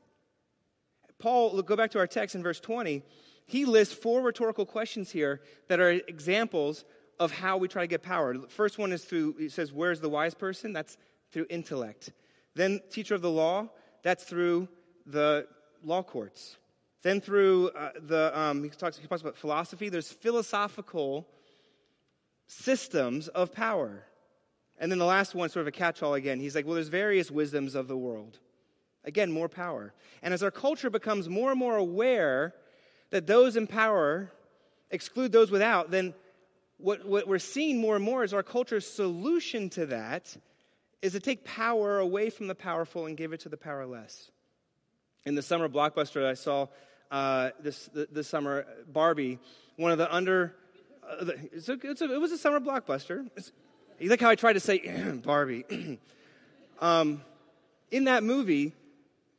Paul, 1.19 1.61
go 1.63 1.77
back 1.77 1.91
to 1.93 1.99
our 1.99 2.07
text 2.07 2.35
in 2.35 2.43
verse 2.43 2.61
20. 2.61 3.03
he 3.47 3.65
lists 3.65 3.93
four 3.95 4.23
rhetorical 4.23 4.65
questions 4.65 5.11
here 5.11 5.41
that 5.69 5.81
are 5.81 5.91
examples 5.91 6.85
of 7.21 7.31
how 7.31 7.59
we 7.59 7.69
try 7.69 7.83
to 7.83 7.87
get 7.87 8.03
power. 8.03 8.35
First 8.49 8.79
one 8.79 8.93
is 8.93 9.05
through, 9.05 9.37
it 9.39 9.53
says, 9.53 9.73
Where's 9.73 10.01
the 10.01 10.09
wise 10.09 10.35
person? 10.35 10.73
That's 10.73 10.97
through 11.31 11.47
intellect. 11.51 12.13
Then, 12.55 12.81
teacher 12.91 13.15
of 13.15 13.23
the 13.23 13.31
law, 13.31 13.69
that's 14.03 14.25
through 14.25 14.69
the 15.07 15.47
law 15.85 16.03
courts. 16.03 16.57
Then, 17.03 17.21
through 17.21 17.69
uh, 17.71 17.91
the, 18.01 18.39
um, 18.39 18.65
he, 18.65 18.71
talks, 18.71 18.99
he 18.99 19.07
talks 19.07 19.21
about 19.21 19.37
philosophy, 19.37 19.91
there's 19.91 20.11
philosophical 20.11 21.29
systems 22.47 23.29
of 23.29 23.53
power. 23.53 24.05
And 24.79 24.91
then 24.91 24.99
the 24.99 25.05
last 25.05 25.35
one, 25.35 25.51
sort 25.51 25.63
of 25.63 25.69
a 25.69 25.73
catch 25.73 26.03
all 26.03 26.15
again, 26.15 26.41
he's 26.41 26.55
like, 26.55 26.65
Well, 26.65 26.75
there's 26.75 26.89
various 26.89 27.31
wisdoms 27.31 27.75
of 27.75 27.87
the 27.87 27.99
world. 27.99 28.39
Again, 29.05 29.31
more 29.31 29.49
power. 29.49 29.93
And 30.23 30.33
as 30.33 30.43
our 30.43 30.51
culture 30.51 30.89
becomes 30.89 31.29
more 31.29 31.51
and 31.51 31.59
more 31.59 31.77
aware 31.77 32.55
that 33.11 33.27
those 33.27 33.57
in 33.57 33.67
power 33.67 34.33
exclude 34.91 35.33
those 35.33 35.51
without, 35.51 35.91
then 35.91 36.15
what, 36.83 37.07
what 37.07 37.29
we're 37.29 37.39
seeing 37.39 37.81
more 37.81 37.97
and 37.97 38.05
more 38.05 38.25
is 38.25 38.35
our 38.35 38.43
culture's 38.43 38.87
solution 38.87 39.71
to 39.71 39.87
that 39.87 40.37
is 41.03 41.13
to 41.13 41.21
take 41.21 41.45
power 41.45 41.99
away 41.99 42.31
from 42.31 42.47
the 42.47 42.55
powerful 42.55 43.07
and 43.07 43.17
give 43.17 43.33
it 43.33 43.41
to 43.41 43.49
the 43.49 43.57
powerless. 43.57 44.31
In 45.25 45.35
the 45.35 45.43
summer 45.43 45.69
blockbuster 45.69 46.27
I 46.27 46.35
saw 46.35 46.69
uh, 47.11 47.51
this, 47.61 47.91
this 47.93 48.29
summer, 48.29 48.67
Barbie, 48.87 49.39
one 49.77 49.93
of 49.93 49.99
the 49.99 50.13
under. 50.15 50.55
Uh, 51.03 51.33
it's 51.53 51.69
a, 51.69 51.79
it's 51.83 52.01
a, 52.03 52.13
it 52.13 52.21
was 52.21 52.33
a 52.33 52.39
summer 52.39 52.61
blockbuster. 52.61 53.29
It's, 53.37 53.53
you 53.99 54.09
like 54.09 54.21
how 54.21 54.31
I 54.31 54.35
tried 54.35 54.55
to 54.55 54.61
say 54.61 54.79
Barbie? 55.25 55.65
um, 56.81 57.23
in 57.91 58.05
that 58.05 58.23
movie, 58.23 58.73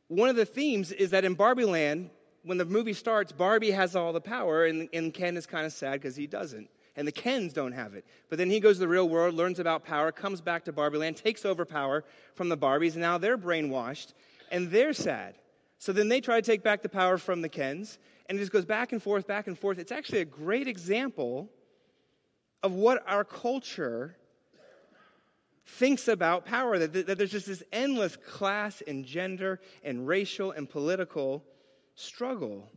one 0.08 0.28
of 0.28 0.36
the 0.36 0.44
themes 0.44 0.92
is 0.92 1.10
that 1.10 1.24
in 1.24 1.34
Barbie 1.34 1.64
Land, 1.64 2.10
when 2.44 2.58
the 2.58 2.64
movie 2.64 2.92
starts, 2.92 3.32
Barbie 3.32 3.70
has 3.70 3.96
all 3.96 4.12
the 4.12 4.20
power, 4.20 4.66
and, 4.66 4.88
and 4.92 5.14
Ken 5.14 5.36
is 5.36 5.46
kind 5.46 5.64
of 5.64 5.72
sad 5.72 5.94
because 5.94 6.16
he 6.16 6.26
doesn't. 6.26 6.68
And 6.96 7.08
the 7.08 7.12
Kens 7.12 7.52
don't 7.52 7.72
have 7.72 7.94
it. 7.94 8.04
But 8.28 8.38
then 8.38 8.50
he 8.50 8.60
goes 8.60 8.76
to 8.76 8.80
the 8.80 8.88
real 8.88 9.08
world, 9.08 9.34
learns 9.34 9.58
about 9.58 9.84
power, 9.84 10.12
comes 10.12 10.40
back 10.40 10.64
to 10.66 10.72
Barbie 10.72 10.98
Land, 10.98 11.16
takes 11.16 11.44
over 11.44 11.64
power 11.64 12.04
from 12.34 12.48
the 12.48 12.56
Barbies, 12.56 12.92
and 12.92 13.00
now 13.00 13.16
they're 13.16 13.38
brainwashed, 13.38 14.12
and 14.50 14.70
they're 14.70 14.92
sad. 14.92 15.36
So 15.78 15.92
then 15.92 16.08
they 16.08 16.20
try 16.20 16.40
to 16.40 16.46
take 16.46 16.62
back 16.62 16.82
the 16.82 16.88
power 16.88 17.16
from 17.16 17.40
the 17.40 17.48
Kens, 17.48 17.98
and 18.26 18.38
it 18.38 18.40
just 18.40 18.52
goes 18.52 18.66
back 18.66 18.92
and 18.92 19.02
forth, 19.02 19.26
back 19.26 19.46
and 19.46 19.58
forth. 19.58 19.78
It's 19.78 19.92
actually 19.92 20.20
a 20.20 20.26
great 20.26 20.68
example 20.68 21.48
of 22.62 22.72
what 22.74 23.02
our 23.06 23.24
culture 23.24 24.16
thinks 25.66 26.08
about 26.08 26.44
power, 26.44 26.78
that, 26.78 27.06
that 27.06 27.18
there's 27.18 27.30
just 27.30 27.46
this 27.46 27.62
endless 27.72 28.16
class 28.16 28.82
and 28.86 29.04
gender 29.04 29.60
and 29.82 30.06
racial 30.06 30.50
and 30.50 30.68
political 30.68 31.42
struggle 31.94 32.70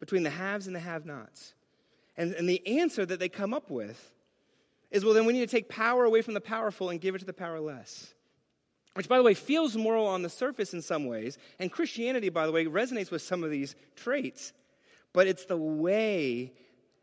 between 0.00 0.22
the 0.22 0.30
haves 0.30 0.66
and 0.66 0.76
the 0.76 0.80
have 0.80 1.06
nots. 1.06 1.54
And, 2.16 2.34
and 2.34 2.48
the 2.48 2.66
answer 2.78 3.06
that 3.06 3.18
they 3.18 3.28
come 3.28 3.54
up 3.54 3.70
with 3.70 4.12
is 4.90 5.04
well, 5.04 5.14
then 5.14 5.24
we 5.24 5.32
need 5.32 5.40
to 5.40 5.46
take 5.46 5.68
power 5.68 6.04
away 6.04 6.22
from 6.22 6.34
the 6.34 6.40
powerful 6.40 6.90
and 6.90 7.00
give 7.00 7.14
it 7.14 7.20
to 7.20 7.24
the 7.24 7.32
powerless. 7.32 8.12
Which, 8.94 9.08
by 9.08 9.16
the 9.16 9.22
way, 9.22 9.32
feels 9.32 9.74
moral 9.74 10.06
on 10.06 10.20
the 10.20 10.28
surface 10.28 10.74
in 10.74 10.82
some 10.82 11.06
ways. 11.06 11.38
And 11.58 11.72
Christianity, 11.72 12.28
by 12.28 12.44
the 12.44 12.52
way, 12.52 12.66
resonates 12.66 13.10
with 13.10 13.22
some 13.22 13.42
of 13.42 13.50
these 13.50 13.74
traits. 13.96 14.52
But 15.14 15.26
it's 15.26 15.46
the 15.46 15.56
way 15.56 16.52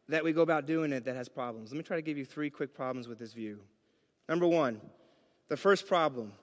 that 0.08 0.24
we 0.24 0.32
go 0.32 0.42
about 0.42 0.68
doing 0.68 0.92
it 0.92 1.06
that 1.06 1.16
has 1.16 1.30
problems. 1.30 1.72
Let 1.72 1.78
me 1.78 1.84
try 1.84 1.96
to 1.96 2.04
give 2.04 2.18
you 2.18 2.26
three 2.26 2.52
quick 2.52 2.76
problems 2.76 3.08
with 3.08 3.18
this 3.18 3.34
view. 3.34 3.60
Number 4.28 4.48
one, 4.48 4.82
the 5.48 5.58
first 5.58 5.88
problem 5.88 6.34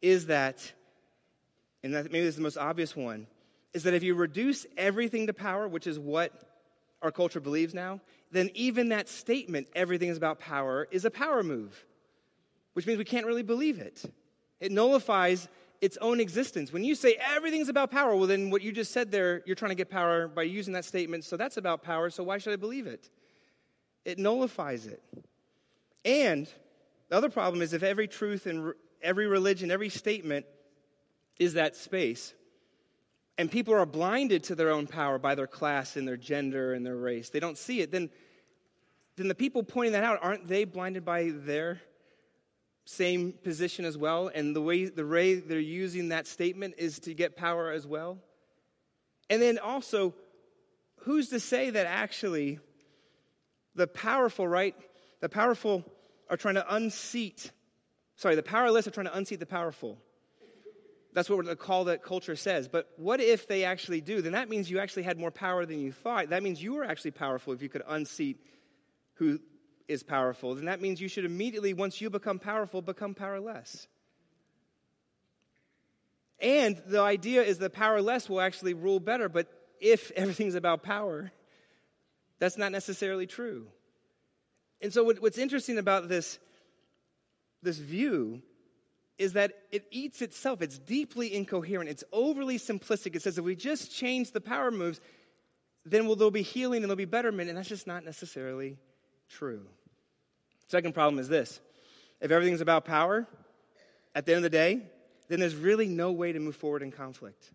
is 0.00 0.26
that, 0.26 0.72
and 1.84 1.94
that 1.94 2.10
maybe 2.10 2.24
this 2.24 2.30
is 2.30 2.36
the 2.36 2.42
most 2.42 2.58
obvious 2.58 2.96
one, 2.96 3.28
is 3.72 3.84
that 3.84 3.94
if 3.94 4.02
you 4.02 4.14
reduce 4.14 4.66
everything 4.76 5.28
to 5.28 5.32
power, 5.32 5.68
which 5.68 5.86
is 5.86 5.98
what 5.98 6.32
our 7.02 7.10
culture 7.10 7.40
believes 7.40 7.74
now, 7.74 8.00
then 8.30 8.50
even 8.54 8.90
that 8.90 9.08
statement, 9.08 9.68
everything 9.74 10.08
is 10.08 10.16
about 10.16 10.40
power, 10.40 10.88
is 10.90 11.04
a 11.04 11.10
power 11.10 11.42
move, 11.42 11.84
which 12.72 12.86
means 12.86 12.98
we 12.98 13.04
can't 13.04 13.26
really 13.26 13.42
believe 13.42 13.78
it. 13.78 14.02
It 14.60 14.72
nullifies 14.72 15.48
its 15.80 15.96
own 15.96 16.20
existence. 16.20 16.72
When 16.72 16.84
you 16.84 16.94
say 16.94 17.16
everything's 17.34 17.68
about 17.68 17.90
power, 17.90 18.14
well, 18.14 18.28
then 18.28 18.50
what 18.50 18.62
you 18.62 18.70
just 18.70 18.92
said 18.92 19.10
there, 19.10 19.42
you're 19.44 19.56
trying 19.56 19.70
to 19.70 19.76
get 19.76 19.90
power 19.90 20.28
by 20.28 20.44
using 20.44 20.72
that 20.74 20.84
statement, 20.84 21.24
so 21.24 21.36
that's 21.36 21.56
about 21.56 21.82
power, 21.82 22.08
so 22.08 22.22
why 22.22 22.38
should 22.38 22.52
I 22.52 22.56
believe 22.56 22.86
it? 22.86 23.10
It 24.04 24.18
nullifies 24.18 24.86
it. 24.86 25.02
And 26.04 26.48
the 27.08 27.16
other 27.16 27.28
problem 27.28 27.62
is 27.62 27.72
if 27.72 27.82
every 27.82 28.08
truth 28.08 28.46
and 28.46 28.74
every 29.02 29.26
religion, 29.26 29.70
every 29.70 29.88
statement 29.88 30.46
is 31.38 31.54
that 31.54 31.74
space, 31.74 32.32
and 33.42 33.50
people 33.50 33.74
are 33.74 33.84
blinded 33.84 34.44
to 34.44 34.54
their 34.54 34.70
own 34.70 34.86
power 34.86 35.18
by 35.18 35.34
their 35.34 35.48
class 35.48 35.96
and 35.96 36.06
their 36.06 36.16
gender 36.16 36.74
and 36.74 36.86
their 36.86 36.94
race, 36.94 37.30
they 37.30 37.40
don't 37.40 37.58
see 37.58 37.80
it, 37.80 37.90
then, 37.90 38.08
then 39.16 39.26
the 39.26 39.34
people 39.34 39.64
pointing 39.64 39.94
that 39.94 40.04
out, 40.04 40.20
aren't 40.22 40.46
they 40.46 40.62
blinded 40.62 41.04
by 41.04 41.32
their 41.34 41.80
same 42.84 43.32
position 43.32 43.84
as 43.84 43.98
well? 43.98 44.30
And 44.32 44.54
the 44.54 44.60
way, 44.60 44.84
the 44.84 45.04
way 45.04 45.34
they're 45.34 45.58
using 45.58 46.10
that 46.10 46.28
statement 46.28 46.74
is 46.78 47.00
to 47.00 47.14
get 47.14 47.36
power 47.36 47.72
as 47.72 47.84
well? 47.84 48.18
And 49.28 49.42
then 49.42 49.58
also, 49.58 50.14
who's 50.98 51.30
to 51.30 51.40
say 51.40 51.70
that 51.70 51.86
actually 51.86 52.60
the 53.74 53.88
powerful, 53.88 54.46
right? 54.46 54.76
The 55.18 55.28
powerful 55.28 55.82
are 56.30 56.36
trying 56.36 56.54
to 56.54 56.74
unseat, 56.76 57.50
sorry, 58.14 58.36
the 58.36 58.44
powerless 58.44 58.86
are 58.86 58.92
trying 58.92 59.06
to 59.06 59.16
unseat 59.16 59.40
the 59.40 59.46
powerful. 59.46 59.98
That's 61.14 61.28
what 61.28 61.44
the 61.44 61.56
call 61.56 61.84
that 61.84 62.02
culture 62.02 62.36
says. 62.36 62.68
But 62.68 62.88
what 62.96 63.20
if 63.20 63.46
they 63.46 63.64
actually 63.64 64.00
do? 64.00 64.22
Then 64.22 64.32
that 64.32 64.48
means 64.48 64.70
you 64.70 64.78
actually 64.78 65.02
had 65.02 65.18
more 65.18 65.30
power 65.30 65.66
than 65.66 65.78
you 65.78 65.92
thought. 65.92 66.30
That 66.30 66.42
means 66.42 66.62
you 66.62 66.74
were 66.74 66.84
actually 66.84 67.10
powerful 67.10 67.52
if 67.52 67.62
you 67.62 67.68
could 67.68 67.82
unseat 67.86 68.40
who 69.14 69.38
is 69.88 70.02
powerful. 70.02 70.54
Then 70.54 70.64
that 70.66 70.80
means 70.80 71.00
you 71.00 71.08
should 71.08 71.26
immediately, 71.26 71.74
once 71.74 72.00
you 72.00 72.08
become 72.08 72.38
powerful, 72.38 72.80
become 72.80 73.14
powerless. 73.14 73.86
And 76.40 76.82
the 76.86 77.00
idea 77.00 77.42
is 77.42 77.58
the 77.58 77.70
powerless 77.70 78.28
will 78.28 78.40
actually 78.40 78.74
rule 78.74 78.98
better. 78.98 79.28
But 79.28 79.48
if 79.80 80.10
everything's 80.16 80.54
about 80.54 80.82
power, 80.82 81.30
that's 82.38 82.56
not 82.56 82.72
necessarily 82.72 83.26
true. 83.26 83.68
And 84.80 84.92
so, 84.92 85.04
what, 85.04 85.20
what's 85.20 85.38
interesting 85.38 85.78
about 85.78 86.08
this, 86.08 86.38
this 87.62 87.78
view 87.78 88.42
is 89.22 89.34
that 89.34 89.52
it 89.70 89.84
eats 89.92 90.20
itself. 90.20 90.60
It's 90.62 90.78
deeply 90.78 91.32
incoherent. 91.32 91.88
It's 91.88 92.02
overly 92.12 92.58
simplistic. 92.58 93.14
It 93.14 93.22
says 93.22 93.38
if 93.38 93.44
we 93.44 93.54
just 93.54 93.94
change 93.94 94.32
the 94.32 94.40
power 94.40 94.72
moves, 94.72 95.00
then 95.84 96.06
will 96.06 96.16
there'll 96.16 96.32
be 96.32 96.42
healing 96.42 96.82
and 96.82 96.90
there'll 96.90 96.96
be 96.96 97.04
betterment. 97.04 97.48
And 97.48 97.56
that's 97.56 97.68
just 97.68 97.86
not 97.86 98.04
necessarily 98.04 98.78
true. 99.28 99.66
Second 100.66 100.92
problem 100.92 101.20
is 101.20 101.28
this 101.28 101.60
if 102.20 102.32
everything's 102.32 102.60
about 102.60 102.84
power, 102.84 103.28
at 104.14 104.26
the 104.26 104.32
end 104.32 104.44
of 104.44 104.50
the 104.50 104.56
day, 104.56 104.82
then 105.28 105.38
there's 105.40 105.54
really 105.54 105.86
no 105.86 106.10
way 106.10 106.32
to 106.32 106.40
move 106.40 106.56
forward 106.56 106.82
in 106.82 106.90
conflict. 106.90 107.50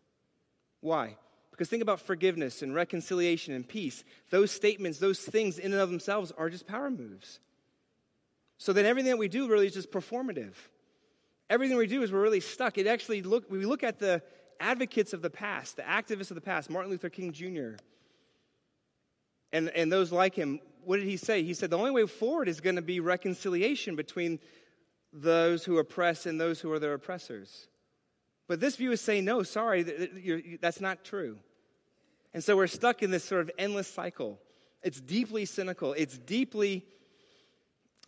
Why? 0.80 1.18
Because 1.52 1.70
think 1.70 1.82
about 1.82 2.00
forgiveness 2.00 2.62
and 2.62 2.74
reconciliation 2.74 3.54
and 3.54 3.68
peace. 3.68 4.04
Those 4.30 4.52
statements, 4.52 5.00
those 5.00 5.20
things 5.20 5.60
in 5.60 5.74
and 5.74 5.82
of 5.82 5.90
themselves 5.90 6.32
are 6.38 6.50
just 6.50 6.66
power 6.66 6.90
moves. 6.90 7.40
So 8.58 8.74
then 8.74 8.86
everything 8.86 9.12
that 9.12 9.18
we 9.18 9.28
do 9.28 9.48
really 9.48 9.68
is 9.68 9.74
just 9.74 9.92
performative. 9.92 10.54
Everything 11.50 11.78
we 11.78 11.88
do 11.88 12.04
is 12.04 12.12
we're 12.12 12.22
really 12.22 12.40
stuck. 12.42 12.78
It 12.78 12.88
actually 12.88 13.22
look 13.22 13.50
we 13.50 13.66
look 13.66 13.84
at 13.84 14.00
the 14.00 14.22
advocates 14.60 15.14
of 15.14 15.22
the 15.22 15.30
past, 15.30 15.78
the 15.78 15.84
activists 15.84 16.32
of 16.32 16.36
the 16.36 16.42
past, 16.42 16.70
Martin 16.70 16.92
Luther 16.92 17.10
King 17.10 17.32
Jr. 17.32 17.78
And, 19.54 19.70
and 19.70 19.92
those 19.92 20.12
like 20.12 20.36
him, 20.36 20.60
what 20.84 20.98
did 20.98 21.06
he 21.06 21.18
say? 21.18 21.44
He 21.44 21.54
said 21.54 21.70
the 21.70 21.78
only 21.78 21.92
way 21.92 22.06
forward 22.06 22.48
is 22.48 22.60
going 22.60 22.76
to 22.76 22.82
be 22.82 23.00
reconciliation 23.00 23.96
between 23.96 24.40
those 25.14 25.64
who 25.64 25.78
oppress 25.78 26.26
and 26.26 26.40
those 26.40 26.60
who 26.60 26.72
are 26.72 26.80
their 26.80 26.94
oppressors. 26.94 27.68
But 28.48 28.60
this 28.60 28.76
view 28.76 28.92
is 28.92 29.02
saying, 29.02 29.26
no, 29.26 29.44
sorry, 29.44 29.84
that's 30.62 30.80
not 30.82 31.04
true. 31.04 31.38
And 32.34 32.44
so 32.44 32.56
we're 32.56 32.68
stuck 32.68 33.04
in 33.04 33.12
this 33.12 33.24
sort 33.24 33.42
of 33.42 33.52
endless 33.58 33.88
cycle. 33.88 34.40
It's 34.84 35.02
deeply 35.02 35.46
cynical, 35.46 35.94
it's 35.94 36.18
deeply 36.18 36.86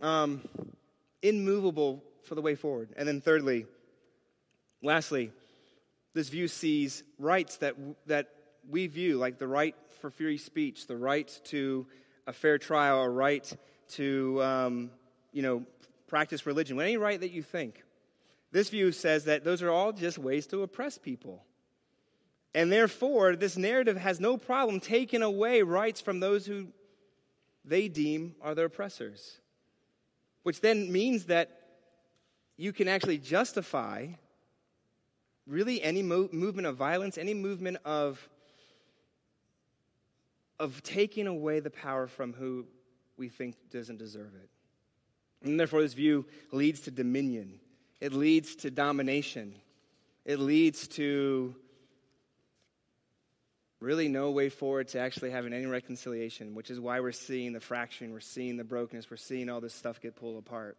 um, 0.01 0.41
immovable 1.21 2.03
for 2.29 2.35
the 2.35 2.41
way 2.41 2.55
forward. 2.55 2.89
And 2.95 3.07
then, 3.07 3.19
thirdly, 3.19 3.65
lastly, 4.81 5.33
this 6.13 6.29
view 6.29 6.47
sees 6.47 7.03
rights 7.17 7.57
that, 7.57 7.75
that 8.05 8.29
we 8.69 8.87
view, 8.87 9.17
like 9.17 9.37
the 9.37 9.47
right 9.47 9.75
for 9.99 10.09
free 10.09 10.37
speech, 10.37 10.87
the 10.87 10.95
right 10.95 11.27
to 11.45 11.87
a 12.27 12.31
fair 12.31 12.57
trial, 12.57 13.01
a 13.01 13.09
right 13.09 13.51
to, 13.89 14.41
um, 14.43 14.91
you 15.33 15.41
know, 15.41 15.65
practice 16.07 16.45
religion, 16.45 16.79
any 16.79 16.97
right 16.97 17.19
that 17.19 17.31
you 17.31 17.43
think. 17.43 17.83
This 18.51 18.69
view 18.69 18.91
says 18.91 19.25
that 19.25 19.43
those 19.43 19.61
are 19.61 19.69
all 19.69 19.91
just 19.91 20.17
ways 20.17 20.47
to 20.47 20.63
oppress 20.63 20.97
people. 20.97 21.43
And 22.53 22.71
therefore, 22.71 23.35
this 23.35 23.57
narrative 23.57 23.97
has 23.97 24.19
no 24.19 24.37
problem 24.37 24.79
taking 24.79 25.21
away 25.21 25.61
rights 25.61 26.01
from 26.01 26.19
those 26.19 26.45
who 26.45 26.67
they 27.65 27.87
deem 27.87 28.35
are 28.41 28.55
their 28.55 28.65
oppressors. 28.65 29.39
Which 30.43 30.61
then 30.61 30.91
means 30.91 31.25
that 31.25 31.58
you 32.59 32.73
can 32.73 32.89
actually 32.89 33.17
justify 33.17 34.05
really 35.47 35.81
any 35.81 36.01
mo- 36.01 36.27
movement 36.33 36.67
of 36.67 36.75
violence, 36.75 37.17
any 37.17 37.33
movement 37.33 37.77
of 37.85 38.27
of 40.59 40.83
taking 40.83 41.25
away 41.25 41.61
the 41.61 41.69
power 41.69 42.05
from 42.05 42.33
who 42.33 42.65
we 43.17 43.29
think 43.29 43.55
doesn't 43.71 43.97
deserve 43.97 44.33
it. 44.35 44.49
And 45.41 45.57
therefore, 45.57 45.81
this 45.81 45.93
view 45.93 46.25
leads 46.51 46.81
to 46.81 46.91
dominion, 46.91 47.61
it 48.01 48.11
leads 48.11 48.57
to 48.57 48.69
domination, 48.69 49.55
it 50.25 50.39
leads 50.39 50.89
to 50.89 51.55
really 53.79 54.09
no 54.09 54.31
way 54.31 54.49
forward 54.49 54.89
to 54.89 54.99
actually 54.99 55.31
having 55.31 55.53
any 55.53 55.65
reconciliation, 55.65 56.55
which 56.55 56.69
is 56.69 56.77
why 56.77 56.99
we're 56.99 57.13
seeing 57.13 57.53
the 57.53 57.61
fracturing, 57.61 58.11
we're 58.11 58.19
seeing 58.19 58.57
the 58.57 58.65
brokenness, 58.65 59.09
we're 59.09 59.15
seeing 59.15 59.49
all 59.49 59.61
this 59.61 59.73
stuff 59.73 60.01
get 60.01 60.17
pulled 60.17 60.37
apart. 60.37 60.77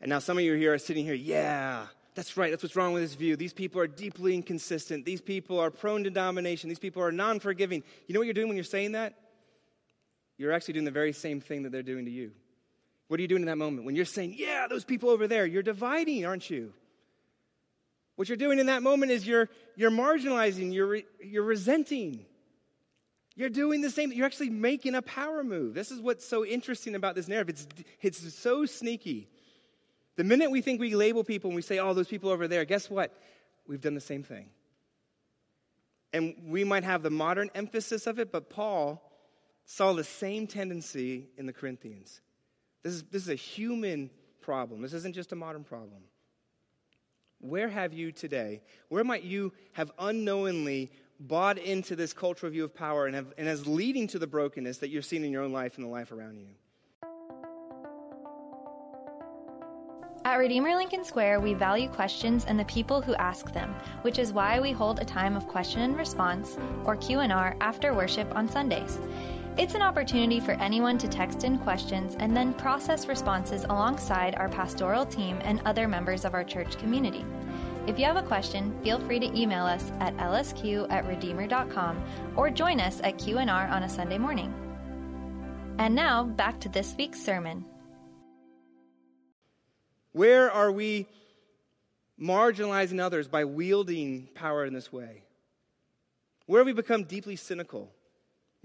And 0.00 0.08
now 0.10 0.18
some 0.18 0.36
of 0.38 0.44
you 0.44 0.54
here 0.54 0.74
are 0.74 0.78
sitting 0.78 1.04
here, 1.04 1.14
yeah, 1.14 1.86
that's 2.14 2.36
right, 2.36 2.50
that's 2.50 2.62
what's 2.62 2.76
wrong 2.76 2.92
with 2.92 3.02
this 3.02 3.14
view. 3.14 3.36
These 3.36 3.52
people 3.52 3.80
are 3.80 3.86
deeply 3.86 4.34
inconsistent. 4.34 5.04
These 5.04 5.20
people 5.20 5.58
are 5.58 5.70
prone 5.70 6.04
to 6.04 6.10
domination. 6.10 6.68
These 6.68 6.78
people 6.78 7.02
are 7.02 7.12
non 7.12 7.40
forgiving. 7.40 7.82
You 8.06 8.14
know 8.14 8.20
what 8.20 8.26
you're 8.26 8.34
doing 8.34 8.48
when 8.48 8.56
you're 8.56 8.64
saying 8.64 8.92
that? 8.92 9.14
You're 10.38 10.52
actually 10.52 10.74
doing 10.74 10.84
the 10.84 10.90
very 10.90 11.12
same 11.12 11.40
thing 11.40 11.62
that 11.62 11.72
they're 11.72 11.82
doing 11.82 12.04
to 12.04 12.10
you. 12.10 12.32
What 13.08 13.20
are 13.20 13.22
you 13.22 13.28
doing 13.28 13.42
in 13.42 13.46
that 13.46 13.58
moment? 13.58 13.86
When 13.86 13.94
you're 13.94 14.04
saying, 14.04 14.34
yeah, 14.36 14.66
those 14.68 14.84
people 14.84 15.10
over 15.10 15.28
there, 15.28 15.46
you're 15.46 15.62
dividing, 15.62 16.26
aren't 16.26 16.50
you? 16.50 16.72
What 18.16 18.28
you're 18.28 18.36
doing 18.36 18.58
in 18.58 18.66
that 18.66 18.82
moment 18.82 19.12
is 19.12 19.26
you're, 19.26 19.48
you're 19.76 19.90
marginalizing, 19.90 20.72
you're, 20.72 21.00
you're 21.22 21.44
resenting. 21.44 22.24
You're 23.34 23.50
doing 23.50 23.82
the 23.82 23.90
same, 23.90 24.10
you're 24.12 24.26
actually 24.26 24.50
making 24.50 24.94
a 24.94 25.02
power 25.02 25.44
move. 25.44 25.74
This 25.74 25.90
is 25.90 26.00
what's 26.00 26.26
so 26.26 26.44
interesting 26.44 26.94
about 26.94 27.14
this 27.14 27.28
narrative. 27.28 27.66
It's, 28.00 28.18
it's 28.24 28.34
so 28.34 28.64
sneaky. 28.64 29.28
The 30.16 30.24
minute 30.24 30.50
we 30.50 30.62
think 30.62 30.80
we 30.80 30.94
label 30.94 31.22
people 31.22 31.50
and 31.50 31.56
we 31.56 31.62
say, 31.62 31.78
oh, 31.78 31.94
those 31.94 32.08
people 32.08 32.30
over 32.30 32.48
there, 32.48 32.64
guess 32.64 32.90
what? 32.90 33.12
We've 33.66 33.80
done 33.80 33.94
the 33.94 34.00
same 34.00 34.22
thing. 34.22 34.48
And 36.12 36.34
we 36.46 36.64
might 36.64 36.84
have 36.84 37.02
the 37.02 37.10
modern 37.10 37.50
emphasis 37.54 38.06
of 38.06 38.18
it, 38.18 38.32
but 38.32 38.48
Paul 38.48 39.02
saw 39.66 39.92
the 39.92 40.04
same 40.04 40.46
tendency 40.46 41.28
in 41.36 41.46
the 41.46 41.52
Corinthians. 41.52 42.22
This 42.82 42.94
is, 42.94 43.02
this 43.04 43.22
is 43.22 43.28
a 43.28 43.34
human 43.34 44.10
problem. 44.40 44.80
This 44.80 44.94
isn't 44.94 45.14
just 45.14 45.32
a 45.32 45.36
modern 45.36 45.64
problem. 45.64 46.02
Where 47.40 47.68
have 47.68 47.92
you 47.92 48.12
today, 48.12 48.62
where 48.88 49.04
might 49.04 49.24
you 49.24 49.52
have 49.72 49.90
unknowingly 49.98 50.90
bought 51.20 51.58
into 51.58 51.96
this 51.96 52.12
cultural 52.12 52.50
view 52.50 52.64
of 52.64 52.74
power 52.74 53.06
and, 53.06 53.14
have, 53.14 53.34
and 53.36 53.48
as 53.48 53.66
leading 53.66 54.06
to 54.08 54.18
the 54.18 54.26
brokenness 54.26 54.78
that 54.78 54.88
you're 54.88 55.02
seeing 55.02 55.24
in 55.24 55.32
your 55.32 55.42
own 55.42 55.52
life 55.52 55.76
and 55.76 55.84
the 55.84 55.90
life 55.90 56.12
around 56.12 56.38
you? 56.38 56.46
At 60.26 60.40
Redeemer 60.40 60.74
Lincoln 60.74 61.04
Square, 61.04 61.38
we 61.38 61.54
value 61.54 61.88
questions 61.88 62.46
and 62.46 62.58
the 62.58 62.64
people 62.64 63.00
who 63.00 63.14
ask 63.14 63.52
them, 63.52 63.72
which 64.02 64.18
is 64.18 64.32
why 64.32 64.58
we 64.58 64.72
hold 64.72 64.98
a 64.98 65.04
time 65.04 65.36
of 65.36 65.46
question 65.46 65.82
and 65.82 65.96
response, 65.96 66.58
or 66.84 66.96
Q&R, 66.96 67.56
after 67.60 67.94
worship 67.94 68.34
on 68.34 68.48
Sundays. 68.48 68.98
It's 69.56 69.76
an 69.76 69.82
opportunity 69.82 70.40
for 70.40 70.60
anyone 70.60 70.98
to 70.98 71.06
text 71.06 71.44
in 71.44 71.58
questions 71.58 72.16
and 72.18 72.36
then 72.36 72.54
process 72.54 73.06
responses 73.06 73.62
alongside 73.66 74.34
our 74.34 74.48
pastoral 74.48 75.06
team 75.06 75.38
and 75.44 75.62
other 75.64 75.86
members 75.86 76.24
of 76.24 76.34
our 76.34 76.42
church 76.42 76.76
community. 76.76 77.24
If 77.86 77.96
you 77.96 78.04
have 78.06 78.16
a 78.16 78.22
question, 78.22 78.76
feel 78.82 78.98
free 78.98 79.20
to 79.20 79.40
email 79.40 79.64
us 79.64 79.92
at 80.00 80.16
lsq 80.16 80.90
at 80.90 81.06
redeemer.com 81.06 82.02
or 82.34 82.50
join 82.50 82.80
us 82.80 83.00
at 83.04 83.16
Q&R 83.16 83.68
on 83.68 83.84
a 83.84 83.88
Sunday 83.88 84.18
morning. 84.18 84.52
And 85.78 85.94
now, 85.94 86.24
back 86.24 86.58
to 86.62 86.68
this 86.68 86.96
week's 86.98 87.22
sermon. 87.22 87.64
Where 90.16 90.50
are 90.50 90.72
we 90.72 91.06
marginalizing 92.18 93.00
others 93.00 93.28
by 93.28 93.44
wielding 93.44 94.28
power 94.34 94.64
in 94.64 94.72
this 94.72 94.90
way? 94.90 95.24
Where 96.46 96.60
have 96.60 96.66
we 96.66 96.72
become 96.72 97.04
deeply 97.04 97.36
cynical? 97.36 97.90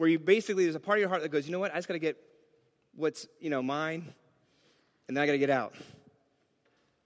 where 0.01 0.09
you 0.09 0.17
basically, 0.17 0.63
there's 0.63 0.73
a 0.73 0.79
part 0.79 0.97
of 0.97 1.01
your 1.01 1.09
heart 1.09 1.21
that 1.21 1.29
goes, 1.29 1.45
you 1.45 1.51
know 1.51 1.59
what, 1.59 1.71
I 1.71 1.75
just 1.75 1.87
got 1.87 1.93
to 1.93 1.99
get 1.99 2.17
what's, 2.95 3.27
you 3.39 3.51
know, 3.51 3.61
mine, 3.61 4.11
and 5.07 5.15
then 5.15 5.21
I 5.21 5.27
got 5.27 5.33
to 5.33 5.37
get 5.37 5.51
out. 5.51 5.75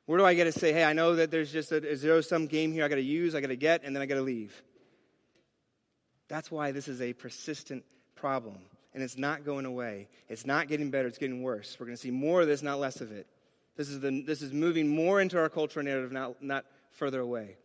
Where 0.06 0.18
do 0.18 0.24
I 0.24 0.34
get 0.34 0.46
to 0.46 0.54
say, 0.54 0.72
hey, 0.72 0.86
I 0.86 0.94
know 0.94 1.18
that 1.18 1.30
there's 1.30 1.52
just 1.52 1.74
a, 1.74 1.98
zero 1.98 2.22
sum 2.22 2.48
game 2.48 2.72
here 2.72 2.86
I 2.86 2.88
got 2.88 2.96
to 2.96 3.02
use, 3.02 3.36
I 3.36 3.42
got 3.42 3.50
to 3.50 3.58
get, 3.58 3.84
and 3.84 3.94
then 3.94 4.02
I 4.02 4.06
got 4.06 4.16
to 4.16 4.22
leave? 4.22 4.64
That's 6.30 6.50
why 6.50 6.72
this 6.72 6.88
is 6.88 7.02
a 7.02 7.12
persistent 7.12 7.84
problem. 8.16 8.60
And 8.94 9.04
it's 9.04 9.18
not 9.18 9.44
going 9.44 9.66
away. 9.66 10.08
It's 10.30 10.46
not 10.46 10.70
getting 10.70 10.90
better, 10.90 11.10
it's 11.10 11.18
getting 11.18 11.44
worse. 11.44 11.76
We're 11.78 11.88
going 11.88 11.98
to 11.98 12.02
see 12.02 12.12
more 12.12 12.44
of 12.44 12.48
this, 12.48 12.62
not 12.62 12.80
less 12.80 13.02
of 13.02 13.12
it. 13.12 13.28
This 13.76 13.90
is, 13.90 14.00
the, 14.00 14.24
this 14.26 14.42
is 14.42 14.54
moving 14.54 14.88
more 14.88 15.20
into 15.20 15.38
our 15.38 15.50
cultural 15.50 15.86
narrative, 15.86 16.12
not, 16.12 16.42
not 16.42 16.66
further 16.92 17.20
away. 17.20 17.58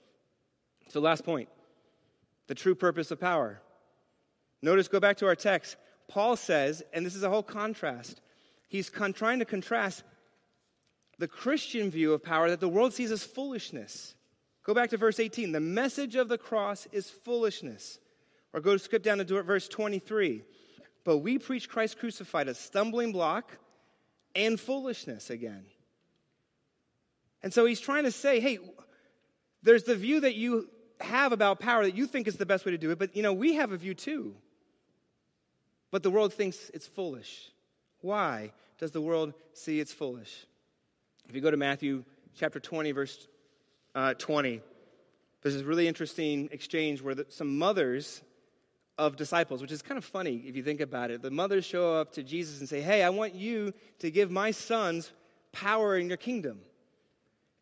So, 0.89 1.01
last 1.01 1.25
point 1.25 1.49
the 2.49 2.55
true 2.55 2.75
purpose 2.75 3.13
of 3.13 3.21
power. 3.21 3.61
Notice, 4.61 4.89
go 4.89 4.99
back 4.99 5.19
to 5.19 5.27
our 5.27 5.37
text. 5.37 5.77
Paul 6.09 6.35
says, 6.35 6.83
and 6.93 7.07
this 7.07 7.15
is 7.15 7.23
a 7.23 7.31
whole 7.31 7.45
contrast, 7.45 8.21
he's 8.69 8.91
con- 8.91 9.13
trying 9.13 9.39
to 9.39 9.45
contrast 9.45 10.03
the 11.19 11.29
Christian 11.29 11.91
view 11.91 12.13
of 12.13 12.25
power 12.25 12.51
that 12.51 12.59
the 12.59 12.69
world 12.69 12.93
sees 12.93 13.13
as 13.13 13.23
foolishness. 13.23 14.17
Go 14.65 14.75
back 14.75 14.91
to 14.91 14.97
verse 14.97 15.21
18. 15.21 15.53
The 15.53 15.61
message 15.61 16.17
of 16.17 16.29
the 16.29 16.39
cross 16.39 16.89
is 16.91 17.09
foolishness. 17.09 18.01
Or 18.53 18.61
go 18.61 18.73
to 18.73 18.79
skip 18.79 19.03
down 19.03 19.19
to 19.19 19.43
verse 19.43 19.69
23. 19.69 20.43
But 21.05 21.19
we 21.19 21.39
preach 21.39 21.69
Christ 21.69 21.99
crucified, 21.99 22.49
a 22.49 22.55
stumbling 22.55 23.13
block 23.13 23.57
and 24.35 24.59
foolishness 24.59 25.31
again. 25.31 25.67
And 27.43 27.53
so 27.53 27.65
he's 27.65 27.81
trying 27.81 28.05
to 28.05 28.11
say, 28.11 28.41
hey, 28.41 28.59
there's 29.63 29.85
the 29.85 29.97
view 29.97 30.21
that 30.21 30.35
you 30.35 30.69
have 31.01 31.33
about 31.33 31.61
power 31.61 31.85
that 31.85 31.97
you 31.97 32.07
think 32.07 32.29
is 32.29 32.37
the 32.37 32.47
best 32.47 32.65
way 32.65 32.73
to 32.73 32.79
do 32.79 32.91
it, 32.91 32.99
but 32.99 33.17
you 33.17 33.23
know, 33.23 33.33
we 33.33 33.55
have 33.55 33.73
a 33.73 33.77
view 33.77 33.95
too. 33.95 34.35
But 35.91 36.03
the 36.03 36.11
world 36.11 36.33
thinks 36.33 36.71
it's 36.73 36.87
foolish. 36.87 37.51
Why 38.01 38.53
does 38.79 38.91
the 38.93 39.01
world 39.01 39.35
see 39.53 39.81
it's 39.81 39.93
foolish? 39.93 40.47
If 41.29 41.35
you 41.35 41.41
go 41.41 41.51
to 41.51 41.57
Matthew 41.57 42.05
chapter 42.37 42.61
20, 42.61 42.93
verse 42.93 43.27
uh, 43.95 44.15
20, 44.15 44.61
there's 45.43 45.55
this 45.55 45.65
really 45.65 45.89
interesting 45.89 46.49
exchange 46.53 47.03
where 47.03 47.15
the, 47.15 47.27
some 47.29 47.59
mothers 47.59 48.23
of 48.99 49.17
disciples, 49.17 49.63
which 49.63 49.73
is 49.73 49.81
kind 49.81 49.97
of 49.97 50.05
funny 50.05 50.43
if 50.47 50.55
you 50.57 50.63
think 50.63 50.81
about 50.81 51.11
it. 51.11 51.23
The 51.23 51.31
mothers 51.31 51.65
show 51.65 51.95
up 51.95 52.13
to 52.13 52.23
Jesus 52.23 52.61
and 52.61 52.69
say, 52.69 52.81
Hey, 52.83 53.03
I 53.03 53.09
want 53.09 53.35
you 53.35 53.73
to 54.01 54.11
give 54.11 54.31
my 54.31 54.51
sons 54.51 55.11
power 55.53 55.97
in 55.97 56.09
your 56.09 56.19
kingdom. 56.19 56.61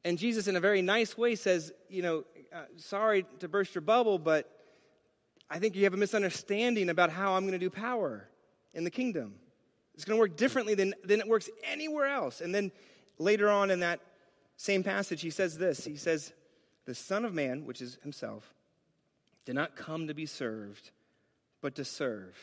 And 0.04 0.18
Jesus, 0.18 0.46
in 0.46 0.56
a 0.56 0.60
very 0.60 0.82
nice 0.82 1.18
way, 1.18 1.34
says, 1.34 1.72
You 1.88 2.02
know, 2.02 2.24
uh, 2.52 2.64
sorry 2.76 3.26
to 3.40 3.48
burst 3.48 3.74
your 3.74 3.82
bubble, 3.82 4.18
but 4.18 4.50
I 5.50 5.58
think 5.58 5.74
you 5.74 5.84
have 5.84 5.94
a 5.94 5.98
misunderstanding 5.98 6.88
about 6.88 7.10
how 7.10 7.34
I'm 7.34 7.42
going 7.42 7.52
to 7.52 7.58
do 7.58 7.70
power 7.70 8.28
in 8.74 8.84
the 8.84 8.90
kingdom. 8.90 9.34
It's 9.94 10.04
going 10.04 10.16
to 10.16 10.20
work 10.20 10.36
differently 10.36 10.74
than, 10.74 10.94
than 11.04 11.20
it 11.20 11.26
works 11.26 11.50
anywhere 11.64 12.06
else. 12.06 12.40
And 12.40 12.54
then 12.54 12.70
later 13.18 13.48
on 13.48 13.70
in 13.70 13.80
that 13.80 14.00
same 14.56 14.82
passage, 14.82 15.20
he 15.20 15.30
says 15.30 15.58
this 15.58 15.84
He 15.84 15.96
says, 15.96 16.32
The 16.84 16.94
Son 16.94 17.24
of 17.24 17.34
Man, 17.34 17.64
which 17.64 17.80
is 17.80 17.98
himself, 18.02 18.54
did 19.44 19.54
not 19.54 19.76
come 19.76 20.06
to 20.06 20.14
be 20.14 20.26
served, 20.26 20.90
but 21.60 21.74
to 21.76 21.84
serve, 21.84 22.36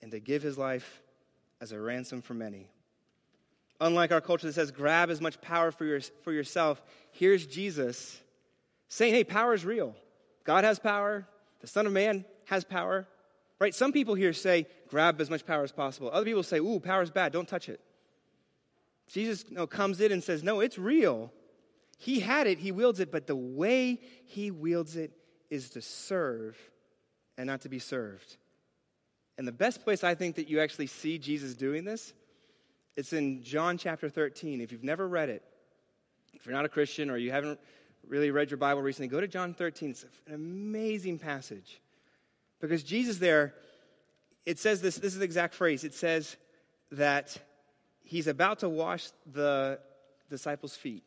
and 0.00 0.10
to 0.10 0.20
give 0.20 0.42
his 0.42 0.58
life 0.58 1.02
as 1.60 1.72
a 1.72 1.80
ransom 1.80 2.22
for 2.22 2.34
many. 2.34 2.70
Unlike 3.80 4.12
our 4.12 4.20
culture 4.20 4.46
that 4.46 4.54
says, 4.54 4.70
grab 4.70 5.10
as 5.10 5.20
much 5.20 5.40
power 5.40 5.70
for, 5.70 5.84
your, 5.84 6.00
for 6.22 6.32
yourself, 6.32 6.82
here's 7.12 7.46
Jesus 7.46 8.20
saying, 8.88 9.14
hey, 9.14 9.24
power 9.24 9.54
is 9.54 9.64
real. 9.64 9.94
God 10.44 10.64
has 10.64 10.78
power, 10.78 11.28
the 11.60 11.66
Son 11.66 11.86
of 11.86 11.92
Man 11.92 12.24
has 12.46 12.64
power, 12.64 13.06
right? 13.58 13.74
Some 13.74 13.92
people 13.92 14.14
here 14.14 14.32
say, 14.32 14.66
grab 14.88 15.20
as 15.20 15.30
much 15.30 15.46
power 15.46 15.62
as 15.62 15.72
possible. 15.72 16.10
Other 16.12 16.24
people 16.24 16.42
say, 16.42 16.58
ooh, 16.58 16.80
power 16.80 17.02
is 17.02 17.10
bad, 17.10 17.32
don't 17.32 17.48
touch 17.48 17.68
it. 17.68 17.80
Jesus 19.08 19.44
you 19.48 19.56
know, 19.56 19.66
comes 19.66 20.00
in 20.00 20.12
and 20.12 20.22
says, 20.22 20.42
no, 20.42 20.60
it's 20.60 20.78
real. 20.78 21.32
He 21.98 22.20
had 22.20 22.46
it, 22.46 22.58
he 22.58 22.72
wields 22.72 23.00
it, 23.00 23.10
but 23.10 23.26
the 23.26 23.36
way 23.36 24.00
he 24.26 24.50
wields 24.50 24.96
it 24.96 25.12
is 25.50 25.70
to 25.70 25.82
serve 25.82 26.56
and 27.36 27.46
not 27.46 27.62
to 27.62 27.68
be 27.68 27.78
served. 27.78 28.36
And 29.36 29.46
the 29.46 29.52
best 29.52 29.84
place 29.84 30.02
I 30.02 30.14
think 30.14 30.36
that 30.36 30.48
you 30.48 30.60
actually 30.60 30.88
see 30.88 31.18
Jesus 31.18 31.54
doing 31.54 31.84
this, 31.84 32.12
it's 32.98 33.12
in 33.12 33.44
John 33.44 33.78
chapter 33.78 34.08
13. 34.08 34.60
If 34.60 34.72
you've 34.72 34.82
never 34.82 35.06
read 35.06 35.28
it, 35.28 35.44
if 36.34 36.44
you're 36.44 36.54
not 36.54 36.64
a 36.64 36.68
Christian 36.68 37.10
or 37.10 37.16
you 37.16 37.30
haven't 37.30 37.60
really 38.04 38.32
read 38.32 38.50
your 38.50 38.58
Bible 38.58 38.82
recently, 38.82 39.06
go 39.06 39.20
to 39.20 39.28
John 39.28 39.54
13. 39.54 39.90
It's 39.90 40.04
an 40.26 40.34
amazing 40.34 41.20
passage. 41.20 41.80
Because 42.60 42.82
Jesus 42.82 43.18
there, 43.18 43.54
it 44.44 44.58
says 44.58 44.80
this, 44.82 44.96
this 44.96 45.12
is 45.12 45.20
the 45.20 45.24
exact 45.24 45.54
phrase. 45.54 45.84
It 45.84 45.94
says 45.94 46.36
that 46.90 47.38
he's 48.02 48.26
about 48.26 48.58
to 48.60 48.68
wash 48.68 49.10
the 49.32 49.78
disciples' 50.28 50.74
feet. 50.74 51.04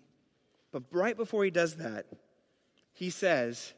But 0.71 0.83
right 0.91 1.17
before 1.17 1.43
he 1.43 1.51
does 1.51 1.75
that, 1.75 2.05
he 2.93 3.09
says 3.09 3.73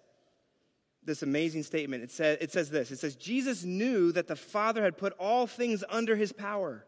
this 1.04 1.24
amazing 1.24 1.64
statement. 1.64 2.04
It 2.04 2.12
says, 2.12 2.38
it 2.40 2.52
says 2.52 2.70
this 2.70 2.92
It 2.92 3.00
says, 3.00 3.16
Jesus 3.16 3.64
knew 3.64 4.12
that 4.12 4.28
the 4.28 4.36
Father 4.36 4.84
had 4.84 5.00
put 5.00 5.14
all 5.14 5.48
things 5.48 5.84
under 5.90 6.16
his 6.16 6.32
power. 6.32 6.86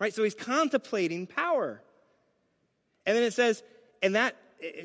Right? 0.00 0.12
So 0.12 0.24
he's 0.24 0.34
contemplating 0.34 1.28
power. 1.28 1.80
And 3.06 3.16
then 3.16 3.22
it 3.22 3.34
says, 3.34 3.62
and 4.02 4.16
that 4.16 4.34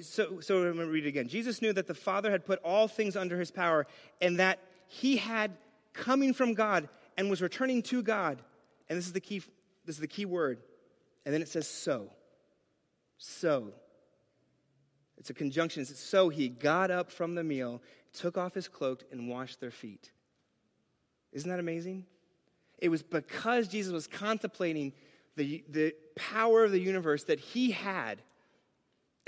so, 0.02 0.40
so 0.40 0.58
I'm 0.58 0.76
going 0.76 0.88
to 0.88 0.92
read 0.92 1.06
it 1.06 1.10
again. 1.10 1.28
Jesus 1.28 1.62
knew 1.62 1.74
that 1.74 1.88
the 1.88 1.94
Father 1.94 2.32
had 2.32 2.46
put 2.46 2.60
all 2.64 2.88
things 2.88 3.16
under 3.16 3.40
his 3.40 3.52
power 3.52 3.88
and 4.22 4.40
that 4.40 4.60
he 4.88 5.18
had 5.18 5.52
coming 5.94 6.34
from 6.34 6.54
God 6.54 6.88
and 7.18 7.30
was 7.30 7.42
returning 7.42 7.82
to 7.84 8.02
God. 8.02 8.42
And 8.90 8.98
this 8.98 9.06
is 9.06 9.14
the 9.14 9.20
key, 9.20 9.42
this 9.86 9.96
is 9.96 10.00
the 10.00 10.08
key 10.08 10.26
word. 10.26 10.60
And 11.26 11.34
then 11.34 11.42
it 11.42 11.50
says 11.50 11.68
so. 11.68 12.12
So. 13.18 13.74
It's 15.18 15.30
a 15.30 15.34
conjunction. 15.34 15.86
So 15.86 16.30
he 16.30 16.50
got 16.50 16.92
up 16.92 17.12
from 17.12 17.36
the 17.36 17.44
meal, 17.44 17.82
took 18.14 18.38
off 18.38 18.54
his 18.54 18.68
cloak, 18.68 19.04
and 19.12 19.28
washed 19.28 19.60
their 19.60 19.72
feet. 19.72 20.12
Isn't 21.32 21.50
that 21.50 21.60
amazing? 21.60 22.06
It 22.78 22.90
was 22.90 23.02
because 23.02 23.68
Jesus 23.68 23.92
was 23.92 24.08
contemplating 24.08 24.94
the, 25.36 25.64
the 25.70 25.94
power 26.16 26.64
of 26.64 26.72
the 26.72 26.80
universe 26.80 27.24
that 27.26 27.40
he 27.40 27.72
had. 27.72 28.22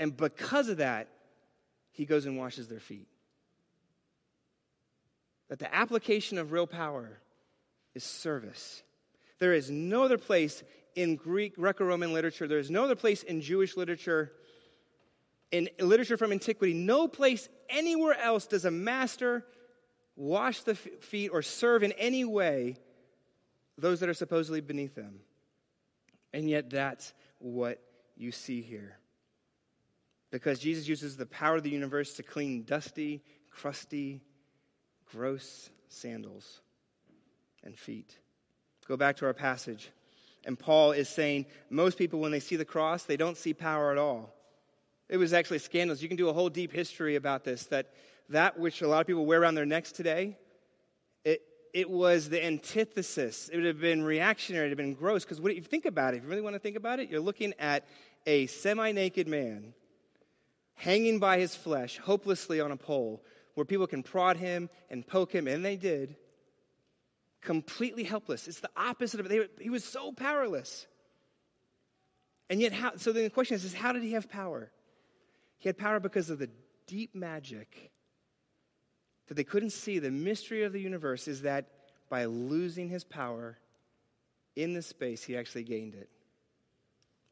And 0.00 0.16
because 0.16 0.68
of 0.68 0.78
that, 0.78 1.08
he 1.92 2.04
goes 2.04 2.26
and 2.26 2.38
washes 2.38 2.68
their 2.68 2.80
feet. 2.80 3.08
That 5.48 5.58
the 5.58 5.74
application 5.74 6.38
of 6.38 6.52
real 6.52 6.66
power 6.66 7.20
is 7.94 8.04
service. 8.04 8.82
There 9.38 9.52
is 9.52 9.70
no 9.70 10.04
other 10.04 10.18
place 10.18 10.62
in 10.94 11.16
Greek, 11.16 11.56
Greco 11.56 11.84
Roman 11.84 12.12
literature, 12.12 12.48
there 12.48 12.58
is 12.58 12.70
no 12.70 12.84
other 12.84 12.96
place 12.96 13.22
in 13.22 13.40
Jewish 13.40 13.76
literature, 13.76 14.32
in 15.52 15.68
literature 15.78 16.16
from 16.16 16.32
antiquity, 16.32 16.74
no 16.74 17.06
place 17.06 17.48
anywhere 17.68 18.18
else 18.18 18.46
does 18.46 18.64
a 18.64 18.70
master 18.70 19.44
wash 20.16 20.62
the 20.62 20.74
feet 20.74 21.28
or 21.28 21.42
serve 21.42 21.82
in 21.82 21.92
any 21.92 22.24
way 22.24 22.76
those 23.76 24.00
that 24.00 24.08
are 24.08 24.14
supposedly 24.14 24.60
beneath 24.60 24.96
them. 24.96 25.20
And 26.32 26.48
yet, 26.48 26.70
that's 26.70 27.12
what 27.38 27.80
you 28.16 28.32
see 28.32 28.60
here. 28.60 28.96
Because 30.30 30.58
Jesus 30.58 30.86
uses 30.86 31.16
the 31.16 31.26
power 31.26 31.56
of 31.56 31.62
the 31.62 31.70
universe 31.70 32.14
to 32.14 32.22
clean 32.22 32.64
dusty, 32.64 33.22
crusty, 33.50 34.20
gross 35.10 35.70
sandals 35.88 36.60
and 37.64 37.78
feet. 37.78 38.18
Go 38.86 38.96
back 38.96 39.16
to 39.16 39.26
our 39.26 39.34
passage. 39.34 39.90
And 40.44 40.58
Paul 40.58 40.92
is 40.92 41.08
saying 41.08 41.46
most 41.70 41.98
people, 41.98 42.20
when 42.20 42.32
they 42.32 42.40
see 42.40 42.56
the 42.56 42.64
cross, 42.64 43.04
they 43.04 43.16
don't 43.16 43.36
see 43.36 43.52
power 43.52 43.90
at 43.90 43.98
all. 43.98 44.34
It 45.08 45.16
was 45.16 45.32
actually 45.32 45.58
scandalous. 45.58 46.02
You 46.02 46.08
can 46.08 46.16
do 46.16 46.28
a 46.28 46.32
whole 46.32 46.50
deep 46.50 46.72
history 46.72 47.16
about 47.16 47.44
this 47.44 47.64
that 47.66 47.92
that 48.30 48.58
which 48.58 48.82
a 48.82 48.88
lot 48.88 49.00
of 49.00 49.06
people 49.06 49.24
wear 49.24 49.40
around 49.40 49.54
their 49.54 49.66
necks 49.66 49.90
today, 49.90 50.36
it, 51.72 51.88
was 51.88 52.28
the 52.28 52.44
antithesis. 52.44 53.48
It 53.48 53.56
would 53.56 53.66
have 53.66 53.80
been 53.80 54.02
reactionary, 54.02 54.66
it 54.66 54.70
would 54.70 54.78
have 54.78 54.86
been 54.86 54.94
gross. 54.94 55.24
Because 55.24 55.38
if 55.38 55.56
you 55.56 55.62
think 55.62 55.84
about 55.86 56.14
it, 56.14 56.18
if 56.18 56.22
you 56.24 56.28
really 56.28 56.42
want 56.42 56.54
to 56.54 56.60
think 56.60 56.76
about 56.76 57.00
it, 57.00 57.08
you're 57.08 57.20
looking 57.20 57.54
at 57.58 57.86
a 58.26 58.46
semi 58.46 58.92
naked 58.92 59.28
man 59.28 59.74
hanging 60.74 61.18
by 61.18 61.38
his 61.38 61.54
flesh, 61.54 61.98
hopelessly 61.98 62.60
on 62.60 62.70
a 62.70 62.76
pole, 62.76 63.22
where 63.54 63.64
people 63.64 63.86
can 63.86 64.02
prod 64.02 64.36
him 64.36 64.70
and 64.90 65.06
poke 65.06 65.32
him, 65.32 65.48
and 65.48 65.64
they 65.64 65.76
did, 65.76 66.16
completely 67.40 68.04
helpless. 68.04 68.46
It's 68.46 68.60
the 68.60 68.70
opposite 68.76 69.20
of 69.20 69.30
it. 69.30 69.50
he 69.60 69.70
was 69.70 69.84
so 69.84 70.12
powerless. 70.12 70.86
And 72.48 72.60
yet, 72.60 72.72
how, 72.72 72.92
so 72.96 73.12
then 73.12 73.24
the 73.24 73.30
question 73.30 73.56
is, 73.56 73.64
is 73.64 73.74
how 73.74 73.92
did 73.92 74.02
he 74.02 74.12
have 74.12 74.28
power? 74.28 74.70
He 75.58 75.68
had 75.68 75.76
power 75.76 76.00
because 76.00 76.30
of 76.30 76.38
the 76.38 76.48
deep 76.86 77.14
magic 77.14 77.90
that 79.28 79.34
they 79.34 79.44
couldn't 79.44 79.70
see, 79.70 79.98
the 79.98 80.10
mystery 80.10 80.64
of 80.64 80.72
the 80.72 80.80
universe 80.80 81.28
is 81.28 81.42
that 81.42 81.66
by 82.08 82.24
losing 82.24 82.88
his 82.88 83.04
power 83.04 83.58
in 84.56 84.72
this 84.72 84.86
space, 84.86 85.22
he 85.22 85.36
actually 85.36 85.64
gained 85.64 85.94
it. 85.94 86.08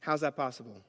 How's 0.01 0.21
that 0.21 0.37
possible? 0.37 0.83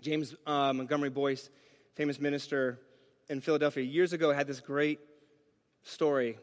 James 0.00 0.34
uh, 0.46 0.72
Montgomery 0.72 1.08
Boice, 1.08 1.48
famous 1.94 2.20
minister 2.20 2.80
in 3.28 3.40
Philadelphia, 3.40 3.84
years 3.84 4.12
ago 4.12 4.32
had 4.32 4.46
this 4.46 4.60
great 4.60 4.98
story 5.82 6.36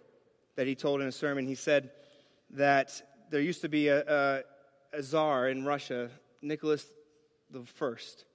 that 0.56 0.68
he 0.68 0.74
told 0.74 1.02
in 1.02 1.08
a 1.08 1.12
sermon. 1.12 1.46
He 1.46 1.56
said 1.56 1.92
that 2.52 3.02
there 3.30 3.42
used 3.42 3.62
to 3.62 3.70
be 3.70 3.90
a, 3.90 4.02
a, 4.08 4.44
a 4.94 5.04
czar 5.04 5.50
in 5.50 5.66
Russia, 5.66 6.10
Nicholas 6.42 6.86
the 7.52 7.64
First, 7.66 8.26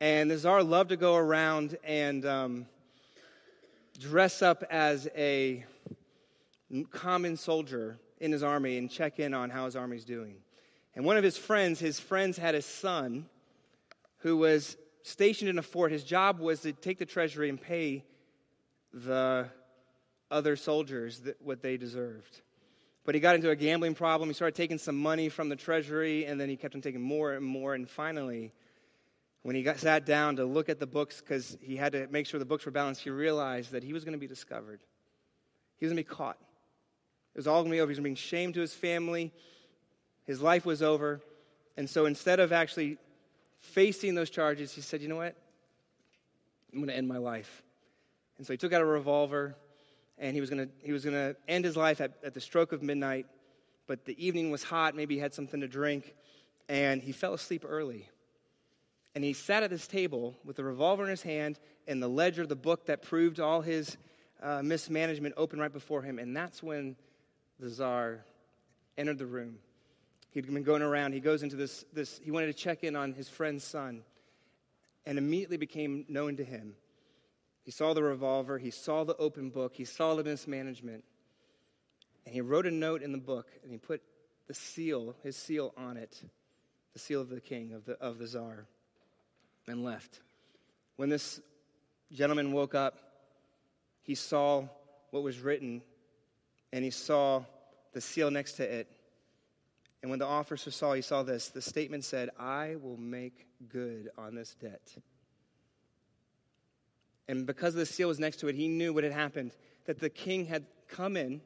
and 0.00 0.30
the 0.30 0.38
czar 0.38 0.62
loved 0.62 0.90
to 0.90 0.96
go 0.96 1.16
around 1.16 1.78
and 1.82 2.24
um, 2.26 2.66
dress 3.98 4.42
up 4.42 4.64
as 4.70 5.08
a 5.16 5.64
common 6.90 7.36
soldier 7.36 7.98
in 8.18 8.32
his 8.32 8.42
army 8.42 8.78
and 8.78 8.90
check 8.90 9.18
in 9.18 9.34
on 9.34 9.50
how 9.50 9.64
his 9.64 9.76
army's 9.76 10.04
doing. 10.04 10.36
And 10.94 11.04
one 11.04 11.16
of 11.16 11.24
his 11.24 11.36
friends, 11.36 11.80
his 11.80 11.98
friends 11.98 12.36
had 12.36 12.54
a 12.54 12.62
son 12.62 13.26
who 14.18 14.36
was 14.36 14.76
stationed 15.02 15.50
in 15.50 15.58
a 15.58 15.62
fort. 15.62 15.90
His 15.90 16.04
job 16.04 16.38
was 16.38 16.60
to 16.60 16.72
take 16.72 16.98
the 16.98 17.06
treasury 17.06 17.48
and 17.48 17.60
pay 17.60 18.04
the 18.92 19.48
other 20.30 20.56
soldiers 20.56 21.20
what 21.40 21.62
they 21.62 21.76
deserved. 21.76 22.42
But 23.04 23.14
he 23.14 23.20
got 23.20 23.34
into 23.34 23.50
a 23.50 23.56
gambling 23.56 23.94
problem. 23.94 24.28
He 24.28 24.34
started 24.34 24.54
taking 24.54 24.78
some 24.78 24.96
money 24.96 25.28
from 25.28 25.48
the 25.48 25.56
treasury, 25.56 26.24
and 26.24 26.40
then 26.40 26.48
he 26.48 26.56
kept 26.56 26.74
on 26.74 26.80
taking 26.80 27.00
more 27.00 27.32
and 27.32 27.44
more. 27.44 27.74
And 27.74 27.88
finally, 27.88 28.52
when 29.42 29.56
he 29.56 29.62
got, 29.62 29.78
sat 29.78 30.06
down 30.06 30.36
to 30.36 30.44
look 30.44 30.68
at 30.68 30.78
the 30.78 30.86
books, 30.86 31.20
because 31.20 31.56
he 31.60 31.76
had 31.76 31.92
to 31.92 32.06
make 32.08 32.26
sure 32.26 32.38
the 32.38 32.46
books 32.46 32.64
were 32.64 32.72
balanced, 32.72 33.02
he 33.02 33.10
realized 33.10 33.72
that 33.72 33.82
he 33.82 33.92
was 33.92 34.04
going 34.04 34.12
to 34.12 34.18
be 34.18 34.28
discovered. 34.28 34.80
He 35.78 35.84
was 35.84 35.92
going 35.92 36.02
to 36.02 36.08
be 36.08 36.14
caught. 36.16 36.38
It 37.34 37.38
was 37.38 37.46
all 37.46 37.62
going 37.62 37.72
to 37.72 37.76
be 37.76 37.80
over. 37.80 37.90
He 37.90 37.92
was 37.92 37.98
going 37.98 38.04
to 38.04 38.08
bring 38.10 38.14
shame 38.14 38.52
to 38.52 38.60
his 38.60 38.72
family. 38.72 39.32
His 40.24 40.40
life 40.40 40.64
was 40.64 40.82
over. 40.82 41.20
And 41.76 41.90
so 41.90 42.06
instead 42.06 42.38
of 42.38 42.52
actually 42.52 42.98
facing 43.58 44.14
those 44.14 44.30
charges, 44.30 44.72
he 44.72 44.80
said, 44.80 45.00
You 45.00 45.08
know 45.08 45.16
what? 45.16 45.34
I'm 46.72 46.78
going 46.78 46.88
to 46.88 46.96
end 46.96 47.08
my 47.08 47.18
life. 47.18 47.62
And 48.38 48.46
so 48.46 48.52
he 48.52 48.56
took 48.56 48.72
out 48.72 48.80
a 48.80 48.84
revolver 48.84 49.56
and 50.18 50.34
he 50.34 50.40
was 50.40 50.50
going 50.50 50.66
to, 50.66 50.72
he 50.84 50.92
was 50.92 51.04
going 51.04 51.14
to 51.14 51.36
end 51.48 51.64
his 51.64 51.76
life 51.76 52.00
at, 52.00 52.12
at 52.24 52.34
the 52.34 52.40
stroke 52.40 52.72
of 52.72 52.82
midnight. 52.82 53.26
But 53.86 54.04
the 54.04 54.24
evening 54.24 54.50
was 54.50 54.62
hot. 54.62 54.94
Maybe 54.94 55.16
he 55.16 55.20
had 55.20 55.34
something 55.34 55.60
to 55.60 55.68
drink. 55.68 56.14
And 56.68 57.02
he 57.02 57.12
fell 57.12 57.34
asleep 57.34 57.64
early. 57.66 58.08
And 59.14 59.22
he 59.22 59.32
sat 59.32 59.62
at 59.62 59.70
this 59.70 59.86
table 59.86 60.38
with 60.44 60.56
the 60.56 60.64
revolver 60.64 61.04
in 61.04 61.10
his 61.10 61.22
hand 61.22 61.58
and 61.86 62.02
the 62.02 62.08
ledger, 62.08 62.46
the 62.46 62.56
book 62.56 62.86
that 62.86 63.02
proved 63.02 63.40
all 63.40 63.60
his 63.60 63.96
uh, 64.42 64.62
mismanagement 64.62 65.34
open 65.36 65.58
right 65.58 65.72
before 65.72 66.02
him. 66.02 66.18
And 66.18 66.34
that's 66.36 66.62
when 66.62 66.96
the 67.60 67.68
czar 67.68 68.24
entered 68.96 69.18
the 69.18 69.26
room. 69.26 69.58
He'd 70.30 70.46
been 70.46 70.62
going 70.62 70.80
around. 70.80 71.12
He 71.12 71.20
goes 71.20 71.42
into 71.42 71.56
this, 71.56 71.84
this 71.92 72.20
he 72.24 72.30
wanted 72.30 72.46
to 72.46 72.54
check 72.54 72.84
in 72.84 72.96
on 72.96 73.12
his 73.12 73.28
friend's 73.28 73.64
son 73.64 74.02
and 75.04 75.18
immediately 75.18 75.58
became 75.58 76.06
known 76.08 76.36
to 76.36 76.44
him. 76.44 76.74
He 77.64 77.70
saw 77.70 77.92
the 77.92 78.02
revolver, 78.02 78.58
he 78.58 78.70
saw 78.70 79.04
the 79.04 79.16
open 79.16 79.50
book, 79.50 79.74
he 79.76 79.84
saw 79.84 80.14
the 80.14 80.24
mismanagement. 80.24 81.04
And 82.24 82.34
he 82.34 82.40
wrote 82.40 82.66
a 82.66 82.70
note 82.70 83.02
in 83.02 83.12
the 83.12 83.18
book 83.18 83.48
and 83.62 83.70
he 83.70 83.78
put 83.78 84.00
the 84.46 84.54
seal, 84.54 85.14
his 85.22 85.36
seal 85.36 85.74
on 85.76 85.96
it, 85.96 86.22
the 86.94 86.98
seal 86.98 87.20
of 87.20 87.28
the 87.28 87.40
king, 87.40 87.72
of 87.72 87.84
the, 87.84 87.92
of 88.00 88.18
the 88.18 88.26
czar 88.26 88.66
and 89.68 89.84
left. 89.84 90.20
When 90.96 91.08
this 91.08 91.40
gentleman 92.12 92.52
woke 92.52 92.74
up, 92.74 92.98
he 94.02 94.14
saw 94.14 94.64
what 95.10 95.22
was 95.22 95.40
written 95.40 95.82
and 96.72 96.84
he 96.84 96.90
saw 96.90 97.44
the 97.92 98.00
seal 98.00 98.30
next 98.30 98.54
to 98.54 98.64
it. 98.64 98.88
And 100.02 100.10
when 100.10 100.18
the 100.18 100.26
officer 100.26 100.70
saw, 100.70 100.94
he 100.94 101.02
saw 101.02 101.22
this. 101.22 101.48
The 101.48 101.62
statement 101.62 102.04
said, 102.04 102.30
I 102.38 102.76
will 102.80 102.96
make 102.96 103.46
good 103.68 104.10
on 104.18 104.34
this 104.34 104.54
debt. 104.54 104.96
And 107.28 107.46
because 107.46 107.74
the 107.74 107.86
seal 107.86 108.08
was 108.08 108.18
next 108.18 108.38
to 108.38 108.48
it, 108.48 108.56
he 108.56 108.68
knew 108.68 108.92
what 108.92 109.04
had 109.04 109.12
happened 109.12 109.52
that 109.84 110.00
the 110.00 110.10
king 110.10 110.46
had 110.46 110.66
come 110.88 111.16
in 111.16 111.40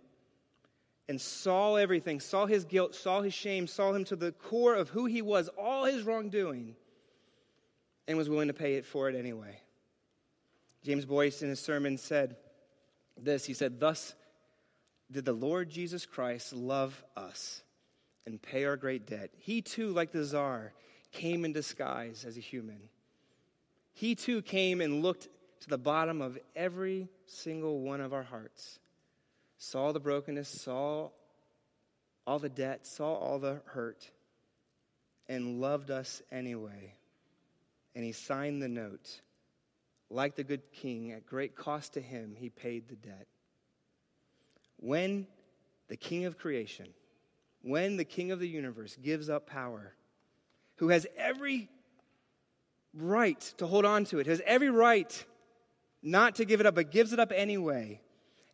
and 1.09 1.21
saw 1.21 1.77
everything, 1.77 2.19
saw 2.19 2.47
his 2.47 2.65
guilt, 2.65 2.95
saw 2.95 3.21
his 3.21 3.35
shame, 3.35 3.67
saw 3.67 3.93
him 3.93 4.05
to 4.05 4.17
the 4.17 4.33
core 4.33 4.75
of 4.75 4.89
who 4.91 5.07
he 5.07 5.23
was, 5.23 5.49
all 5.59 5.85
his 5.85 6.03
wrongdoing 6.03 6.75
and 8.09 8.17
was 8.17 8.29
willing 8.29 8.49
to 8.49 8.55
pay 8.55 8.75
it 8.75 8.85
for 8.85 9.09
it 9.09 9.17
anyway. 9.17 9.61
James 10.85 11.05
Boice 11.05 11.43
in 11.43 11.49
his 11.49 11.61
sermon 11.61 11.99
said 11.99 12.37
this 13.21 13.45
He 13.45 13.55
said, 13.55 13.81
Thus 13.81 14.15
did 15.11 15.25
the 15.25 15.33
Lord 15.33 15.71
Jesus 15.71 16.07
Christ 16.07 16.53
love 16.53 17.05
us 17.17 17.63
and 18.27 18.41
pay 18.41 18.65
our 18.65 18.77
great 18.77 19.07
debt. 19.07 19.31
He 19.39 19.63
too, 19.63 19.91
like 19.91 20.13
the 20.13 20.25
czar, 20.25 20.73
came 21.13 21.45
in 21.45 21.53
disguise 21.53 22.25
as 22.27 22.37
a 22.37 22.41
human. 22.41 22.89
He 23.93 24.15
too 24.15 24.43
came 24.43 24.81
and 24.81 25.03
looked 25.03 25.29
to 25.61 25.69
the 25.69 25.79
bottom 25.79 26.21
of 26.21 26.39
every 26.55 27.09
single 27.27 27.81
one 27.81 28.01
of 28.01 28.13
our 28.13 28.23
hearts, 28.23 28.79
saw 29.59 29.93
the 29.93 30.01
brokenness, 30.01 30.61
saw 30.63 31.11
all 32.27 32.39
the 32.39 32.49
debt, 32.49 32.87
saw 32.87 33.15
all 33.15 33.39
the 33.39 33.61
hurt, 33.65 34.11
and 35.29 35.61
loved 35.61 35.91
us 35.91 36.21
anyway 36.31 36.95
and 37.97 38.05
he 38.05 38.13
signed 38.13 38.63
the 38.63 38.69
note. 38.69 39.23
Like 40.11 40.37
the 40.37 40.45
good 40.45 40.71
king, 40.71 41.11
at 41.11 41.27
great 41.27 41.57
cost 41.57 41.95
to 41.95 42.01
him, 42.01 42.37
he 42.39 42.51
paid 42.51 42.89
the 42.89 42.95
debt. 42.95 43.27
When 44.77 45.27
the 45.89 45.97
king 45.97 46.27
of 46.27 46.39
creation, 46.39 46.89
when 47.63 47.97
the 47.97 48.05
king 48.05 48.31
of 48.31 48.39
the 48.39 48.47
universe 48.47 48.97
gives 49.03 49.31
up 49.31 49.49
power, 49.49 49.95
who 50.77 50.91
has 50.91 51.07
every 51.17 51.69
right 52.95 53.41
to 53.57 53.67
hold 53.67 53.87
on 53.87 54.05
to 54.05 54.19
it, 54.19 54.27
has 54.27 54.43
every 54.45 54.71
right 54.71 55.25
not 56.03 56.37
to 56.37 56.45
give 56.45 56.61
it 56.61 56.67
up, 56.67 56.75
but 56.75 56.91
gives 56.91 57.15
it 57.15 57.19
up 57.19 57.33
anyway, 57.35 58.01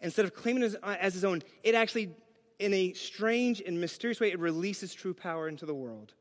instead 0.01 0.25
of 0.25 0.33
claiming 0.33 0.63
it 0.63 0.67
as, 0.67 0.77
uh, 0.83 0.97
as 1.01 1.15
his 1.15 1.25
own, 1.25 1.43
it 1.65 1.75
actually, 1.75 2.15
in 2.61 2.73
a 2.73 2.93
strange 2.93 3.61
and 3.61 3.81
mysterious 3.81 4.21
way, 4.21 4.31
it 4.31 4.39
releases 4.39 4.95
true 4.95 5.13
power 5.13 5.49
into 5.49 5.67
the 5.67 5.75
world. 5.75 6.15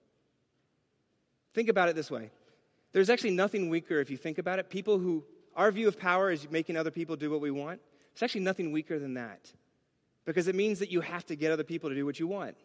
Think 1.53 1.69
about 1.69 1.87
it 1.87 1.95
this 1.95 2.09
way 2.09 2.31
there's 2.93 3.09
actually 3.09 3.31
nothing 3.31 3.69
weaker 3.69 3.99
if 3.99 4.09
you 4.09 4.17
think 4.17 4.37
about 4.37 4.59
it. 4.59 4.69
People 4.69 4.99
who, 4.99 5.23
our 5.55 5.71
view 5.71 5.87
of 5.87 5.99
power 5.99 6.31
is 6.31 6.49
making 6.49 6.77
other 6.77 6.91
people 6.91 7.15
do 7.15 7.29
what 7.29 7.41
we 7.41 7.51
want. 7.51 7.79
It's 8.13 8.23
actually 8.23 8.41
nothing 8.41 8.71
weaker 8.71 8.99
than 8.99 9.13
that 9.15 9.51
because 10.25 10.47
it 10.47 10.55
means 10.55 10.79
that 10.79 10.91
you 10.91 11.01
have 11.01 11.25
to 11.27 11.35
get 11.35 11.51
other 11.51 11.63
people 11.63 11.89
to 11.89 11.95
do 11.95 12.05
what 12.05 12.19
you 12.19 12.27
want. 12.27 12.55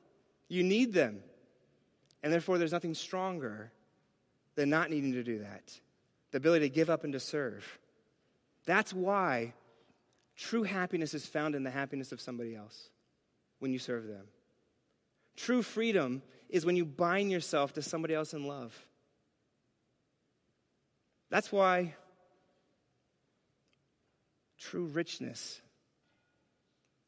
You 0.48 0.62
need 0.62 0.92
them. 0.92 1.20
And 2.22 2.32
therefore, 2.32 2.58
there's 2.58 2.72
nothing 2.72 2.94
stronger 2.94 3.72
than 4.56 4.70
not 4.70 4.90
needing 4.90 5.12
to 5.12 5.22
do 5.22 5.38
that 5.40 5.80
the 6.32 6.38
ability 6.38 6.68
to 6.68 6.74
give 6.74 6.90
up 6.90 7.04
and 7.04 7.12
to 7.12 7.20
serve. 7.20 7.78
That's 8.66 8.92
why 8.92 9.54
true 10.36 10.64
happiness 10.64 11.14
is 11.14 11.24
found 11.24 11.54
in 11.54 11.62
the 11.62 11.70
happiness 11.70 12.12
of 12.12 12.20
somebody 12.20 12.54
else 12.54 12.90
when 13.58 13.72
you 13.72 13.78
serve 13.78 14.06
them. 14.06 14.26
True 15.36 15.62
freedom 15.62 16.22
is 16.48 16.66
when 16.66 16.76
you 16.76 16.84
bind 16.84 17.30
yourself 17.30 17.72
to 17.74 17.82
somebody 17.82 18.14
else 18.14 18.34
in 18.34 18.46
love. 18.46 18.85
That's 21.30 21.50
why 21.50 21.94
true 24.58 24.86
richness 24.86 25.60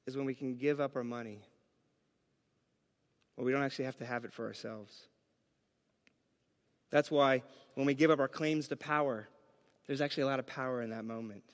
is 0.06 0.16
when 0.16 0.26
we 0.26 0.34
can 0.34 0.56
give 0.56 0.80
up 0.80 0.96
our 0.96 1.04
money. 1.04 1.40
Well, 3.36 3.44
we 3.46 3.52
don't 3.52 3.62
actually 3.62 3.84
have 3.84 3.98
to 3.98 4.06
have 4.06 4.24
it 4.24 4.32
for 4.32 4.46
ourselves. 4.46 5.06
That's 6.90 7.10
why 7.10 7.42
when 7.74 7.86
we 7.86 7.94
give 7.94 8.10
up 8.10 8.18
our 8.18 8.28
claims 8.28 8.68
to 8.68 8.76
power, 8.76 9.28
there's 9.86 10.00
actually 10.00 10.24
a 10.24 10.26
lot 10.26 10.38
of 10.38 10.46
power 10.46 10.82
in 10.82 10.90
that 10.90 11.04
moment. 11.04 11.44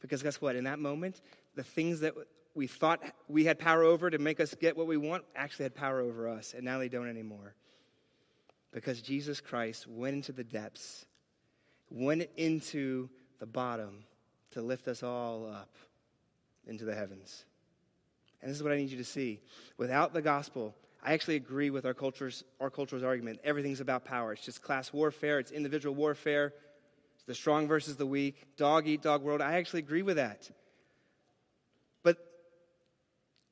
Because 0.00 0.22
guess 0.22 0.40
what? 0.40 0.54
In 0.54 0.64
that 0.64 0.78
moment, 0.78 1.20
the 1.54 1.64
things 1.64 2.00
that 2.00 2.14
we 2.54 2.66
thought 2.66 3.02
we 3.26 3.44
had 3.44 3.58
power 3.58 3.82
over 3.82 4.10
to 4.10 4.18
make 4.18 4.38
us 4.38 4.54
get 4.54 4.76
what 4.76 4.86
we 4.86 4.96
want 4.96 5.24
actually 5.34 5.64
had 5.64 5.74
power 5.74 6.00
over 6.00 6.28
us, 6.28 6.54
and 6.54 6.64
now 6.64 6.78
they 6.78 6.88
don't 6.88 7.08
anymore. 7.08 7.54
Because 8.72 9.00
Jesus 9.00 9.40
Christ 9.40 9.86
went 9.86 10.14
into 10.14 10.32
the 10.32 10.44
depths, 10.44 11.06
went 11.90 12.28
into 12.36 13.08
the 13.38 13.46
bottom 13.46 14.04
to 14.52 14.62
lift 14.62 14.88
us 14.88 15.02
all 15.02 15.46
up 15.46 15.74
into 16.66 16.84
the 16.84 16.94
heavens. 16.94 17.44
And 18.40 18.50
this 18.50 18.56
is 18.56 18.62
what 18.62 18.72
I 18.72 18.76
need 18.76 18.90
you 18.90 18.98
to 18.98 19.04
see. 19.04 19.40
Without 19.78 20.12
the 20.12 20.22
gospel, 20.22 20.74
I 21.02 21.12
actually 21.12 21.36
agree 21.36 21.70
with 21.70 21.84
our 21.84 21.94
culture's, 21.94 22.44
our 22.60 22.70
culture's 22.70 23.02
argument. 23.02 23.40
Everything's 23.44 23.80
about 23.80 24.04
power. 24.04 24.32
It's 24.32 24.44
just 24.44 24.62
class 24.62 24.92
warfare, 24.92 25.38
it's 25.38 25.50
individual 25.50 25.94
warfare, 25.94 26.52
it's 27.14 27.24
the 27.24 27.34
strong 27.34 27.68
versus 27.68 27.96
the 27.96 28.06
weak, 28.06 28.56
dog 28.56 28.86
eat 28.86 29.02
dog 29.02 29.22
world. 29.22 29.40
I 29.40 29.54
actually 29.54 29.80
agree 29.80 30.02
with 30.02 30.16
that. 30.16 30.50
But 32.02 32.18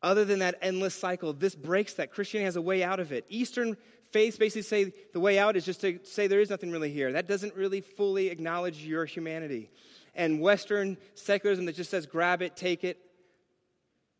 other 0.02 0.24
than 0.24 0.38
that 0.38 0.58
endless 0.62 0.94
cycle, 0.94 1.32
this 1.32 1.54
breaks 1.54 1.94
that. 1.94 2.10
Christianity 2.10 2.46
has 2.46 2.56
a 2.56 2.62
way 2.62 2.82
out 2.82 3.00
of 3.00 3.12
it. 3.12 3.26
Eastern 3.28 3.76
faiths 4.12 4.36
basically 4.36 4.62
say 4.62 4.92
the 5.12 5.20
way 5.20 5.38
out 5.38 5.56
is 5.56 5.64
just 5.64 5.80
to 5.80 5.98
say 6.04 6.26
there 6.26 6.40
is 6.40 6.50
nothing 6.50 6.70
really 6.70 6.90
here. 6.90 7.12
That 7.12 7.26
doesn't 7.26 7.54
really 7.54 7.80
fully 7.80 8.28
acknowledge 8.28 8.84
your 8.84 9.04
humanity. 9.04 9.70
And 10.14 10.40
Western 10.40 10.98
secularism 11.14 11.64
that 11.66 11.76
just 11.76 11.90
says 11.90 12.06
grab 12.06 12.42
it, 12.42 12.56
take 12.56 12.84
it, 12.84 12.98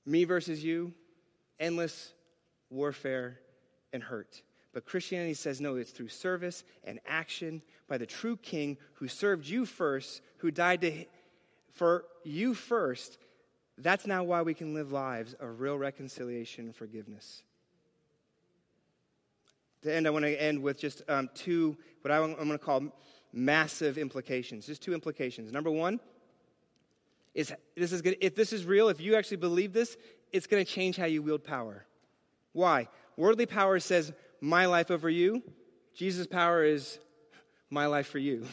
me 0.06 0.24
versus 0.24 0.64
you, 0.64 0.94
endless 1.60 2.12
warfare, 2.70 3.38
and 3.92 4.02
hurt. 4.02 4.42
But 4.72 4.86
Christianity 4.86 5.34
says 5.34 5.60
no, 5.60 5.76
it's 5.76 5.90
through 5.90 6.08
service 6.08 6.64
and 6.82 6.98
action 7.06 7.62
by 7.88 7.98
the 7.98 8.06
true 8.06 8.38
king 8.38 8.78
who 8.94 9.08
served 9.08 9.46
you 9.46 9.66
first, 9.66 10.22
who 10.38 10.50
died 10.50 10.80
to, 10.80 11.04
for 11.72 12.04
you 12.24 12.54
first. 12.54 13.18
That's 13.76 14.06
now 14.06 14.24
why 14.24 14.42
we 14.42 14.54
can 14.54 14.72
live 14.72 14.90
lives 14.90 15.34
of 15.34 15.60
real 15.60 15.76
reconciliation 15.76 16.66
and 16.66 16.74
forgiveness. 16.74 17.42
To 19.82 19.94
end, 19.94 20.06
I 20.06 20.10
want 20.10 20.24
to 20.24 20.40
end 20.40 20.62
with 20.62 20.78
just 20.78 21.02
um, 21.08 21.28
two, 21.34 21.76
what 22.02 22.12
I'm 22.12 22.34
going 22.34 22.50
to 22.50 22.58
call 22.58 22.84
massive 23.32 23.98
implications. 23.98 24.66
Just 24.66 24.82
two 24.82 24.94
implications. 24.94 25.50
Number 25.52 25.70
one 25.70 26.00
is 27.34 27.52
this 27.76 27.92
is 27.92 28.02
good. 28.02 28.16
If 28.20 28.34
this 28.34 28.52
is 28.52 28.64
real, 28.64 28.88
if 28.88 29.00
you 29.00 29.16
actually 29.16 29.38
believe 29.38 29.72
this, 29.72 29.96
it's 30.32 30.46
going 30.46 30.64
to 30.64 30.70
change 30.70 30.96
how 30.96 31.06
you 31.06 31.22
wield 31.22 31.44
power. 31.44 31.84
Why? 32.52 32.88
Worldly 33.16 33.46
power 33.46 33.78
says, 33.80 34.12
my 34.40 34.66
life 34.66 34.90
over 34.90 35.08
you. 35.08 35.42
Jesus' 35.94 36.26
power 36.26 36.64
is 36.64 36.98
my 37.70 37.86
life 37.86 38.08
for 38.08 38.18
you. 38.18 38.46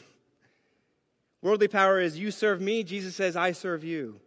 Worldly 1.41 1.67
power 1.67 1.99
is, 1.99 2.17
you 2.17 2.31
serve 2.31 2.61
me. 2.61 2.83
Jesus 2.83 3.15
says, 3.15 3.35
I 3.35 3.53
serve 3.53 3.83
you. 3.83 4.19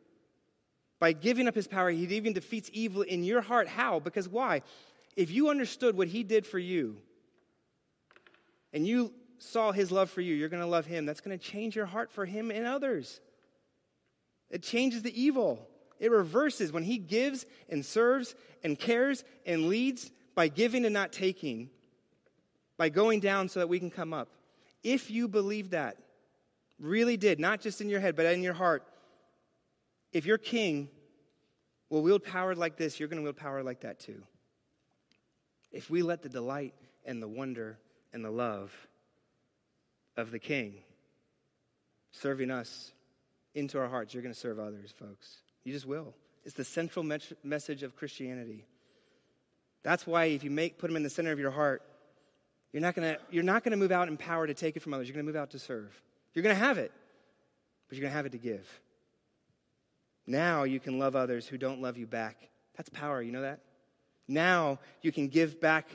By 0.99 1.12
giving 1.12 1.49
up 1.49 1.55
his 1.55 1.67
power, 1.67 1.91
he 1.91 2.05
even 2.05 2.33
defeats 2.33 2.71
evil 2.73 3.03
in 3.03 3.25
your 3.25 3.41
heart. 3.41 3.69
How? 3.69 4.01
Because 4.01 4.29
why? 4.29 4.62
If 5.16 5.31
you 5.31 5.51
understood 5.51 5.96
what 5.96 6.09
he 6.09 6.22
did 6.22 6.46
for 6.46 6.59
you 6.59 6.96
and 8.72 8.87
you 8.87 9.12
saw 9.38 9.72
his 9.72 9.92
love 9.92 10.11
for 10.11 10.20
you, 10.20 10.35
you're 10.35 10.48
going 10.48 10.62
to 10.62 10.68
love 10.68 10.87
him. 10.87 11.05
That's 11.05 11.20
going 11.20 11.38
to 11.38 11.44
change 11.44 11.77
your 11.77 11.87
heart 11.87 12.11
for 12.11 12.25
him 12.25 12.51
and 12.51 12.66
others. 12.66 13.20
It 14.51 14.62
changes 14.62 15.03
the 15.03 15.20
evil. 15.20 15.68
It 15.98 16.11
reverses 16.11 16.72
when 16.72 16.85
he 16.85 16.98
gives 16.98 17.46
and 17.68 17.85
serves 17.85 18.35
and 18.64 18.79
cares 18.79 19.25
and 19.46 19.68
leads 19.68 20.11
by 20.35 20.48
giving 20.48 20.85
and 20.85 20.94
not 20.94 21.12
taking, 21.12 21.70
by 22.77 22.88
going 22.88 23.20
down 23.20 23.48
so 23.48 23.61
that 23.61 23.68
we 23.68 23.79
can 23.79 23.90
come 23.90 24.12
up. 24.12 24.29
If 24.83 25.11
you 25.11 25.29
believe 25.29 25.70
that, 25.70 25.96
really 26.79 27.16
did, 27.16 27.38
not 27.38 27.61
just 27.61 27.81
in 27.81 27.88
your 27.88 28.01
head, 28.01 28.16
but 28.16 28.27
in 28.27 28.42
your 28.42 28.55
heart, 28.55 28.85
if 30.12 30.27
your 30.27 30.38
king 30.38 30.88
will 31.88 32.03
wield 32.03 32.25
power 32.25 32.55
like 32.55 32.77
this, 32.77 32.98
you're 32.98 33.09
going 33.09 33.18
to 33.18 33.22
wield 33.22 33.37
power 33.37 33.62
like 33.62 33.81
that 33.81 34.01
too. 34.01 34.22
If 35.73 35.91
we 35.91 36.03
let 36.03 36.23
the 36.23 36.29
delight 36.29 36.75
and 37.05 37.23
the 37.23 37.29
wonder 37.29 37.79
and 38.13 38.25
the 38.25 38.31
love 38.31 38.73
of 40.17 40.31
the 40.31 40.39
king 40.39 40.75
serving 42.11 42.51
us 42.51 42.93
into 43.55 43.79
our 43.79 43.89
hearts, 43.89 44.13
you're 44.13 44.23
going 44.23 44.35
to 44.35 44.39
serve 44.39 44.59
others, 44.59 44.93
folks. 44.99 45.39
You 45.65 45.73
just 45.73 45.87
will. 45.87 46.15
It's 46.45 46.55
the 46.55 46.65
central 46.65 47.05
me- 47.05 47.19
message 47.43 47.83
of 47.83 47.97
Christianity. 47.97 48.67
That's 49.83 50.07
why 50.07 50.27
if 50.27 50.45
you 50.45 50.51
make, 50.51 50.79
put 50.79 50.89
them 50.89 50.97
in 50.97 51.03
the 51.03 51.11
center 51.11 51.33
of 51.33 51.39
your 51.39 51.51
heart, 51.51 51.83
you're 52.73 52.83
not 52.83 52.95
going 52.95 53.15
to 53.15 53.21
you're 53.31 53.43
not 53.43 53.65
going 53.65 53.73
to 53.73 53.77
move 53.77 53.93
out 53.93 54.09
in 54.09 54.17
power 54.17 54.47
to 54.47 54.55
take 54.55 54.77
it 54.77 54.81
from 54.81 54.95
others. 54.95 55.07
You're 55.07 55.15
going 55.15 55.27
to 55.27 55.33
move 55.33 55.41
out 55.41 55.51
to 55.51 55.59
serve. 55.59 56.01
You're 56.33 56.43
going 56.43 56.57
to 56.57 56.65
have 56.65 56.79
it, 56.79 56.91
but 57.89 57.97
you're 57.97 58.03
going 58.03 58.13
to 58.13 58.17
have 58.17 58.27
it 58.27 58.33
to 58.33 58.39
give. 58.39 58.67
Now 60.27 60.63
you 60.65 60.81
can 60.81 60.99
love 60.99 61.15
others 61.15 61.47
who 61.47 61.59
don't 61.59 61.83
love 61.83 61.99
you 61.99 62.07
back. 62.07 62.37
That's 62.77 62.89
power, 62.89 63.21
you 63.21 63.33
know 63.33 63.43
that? 63.43 63.61
Now 64.33 64.79
you 65.03 65.12
can 65.12 65.29
give 65.29 65.61
back 65.61 65.87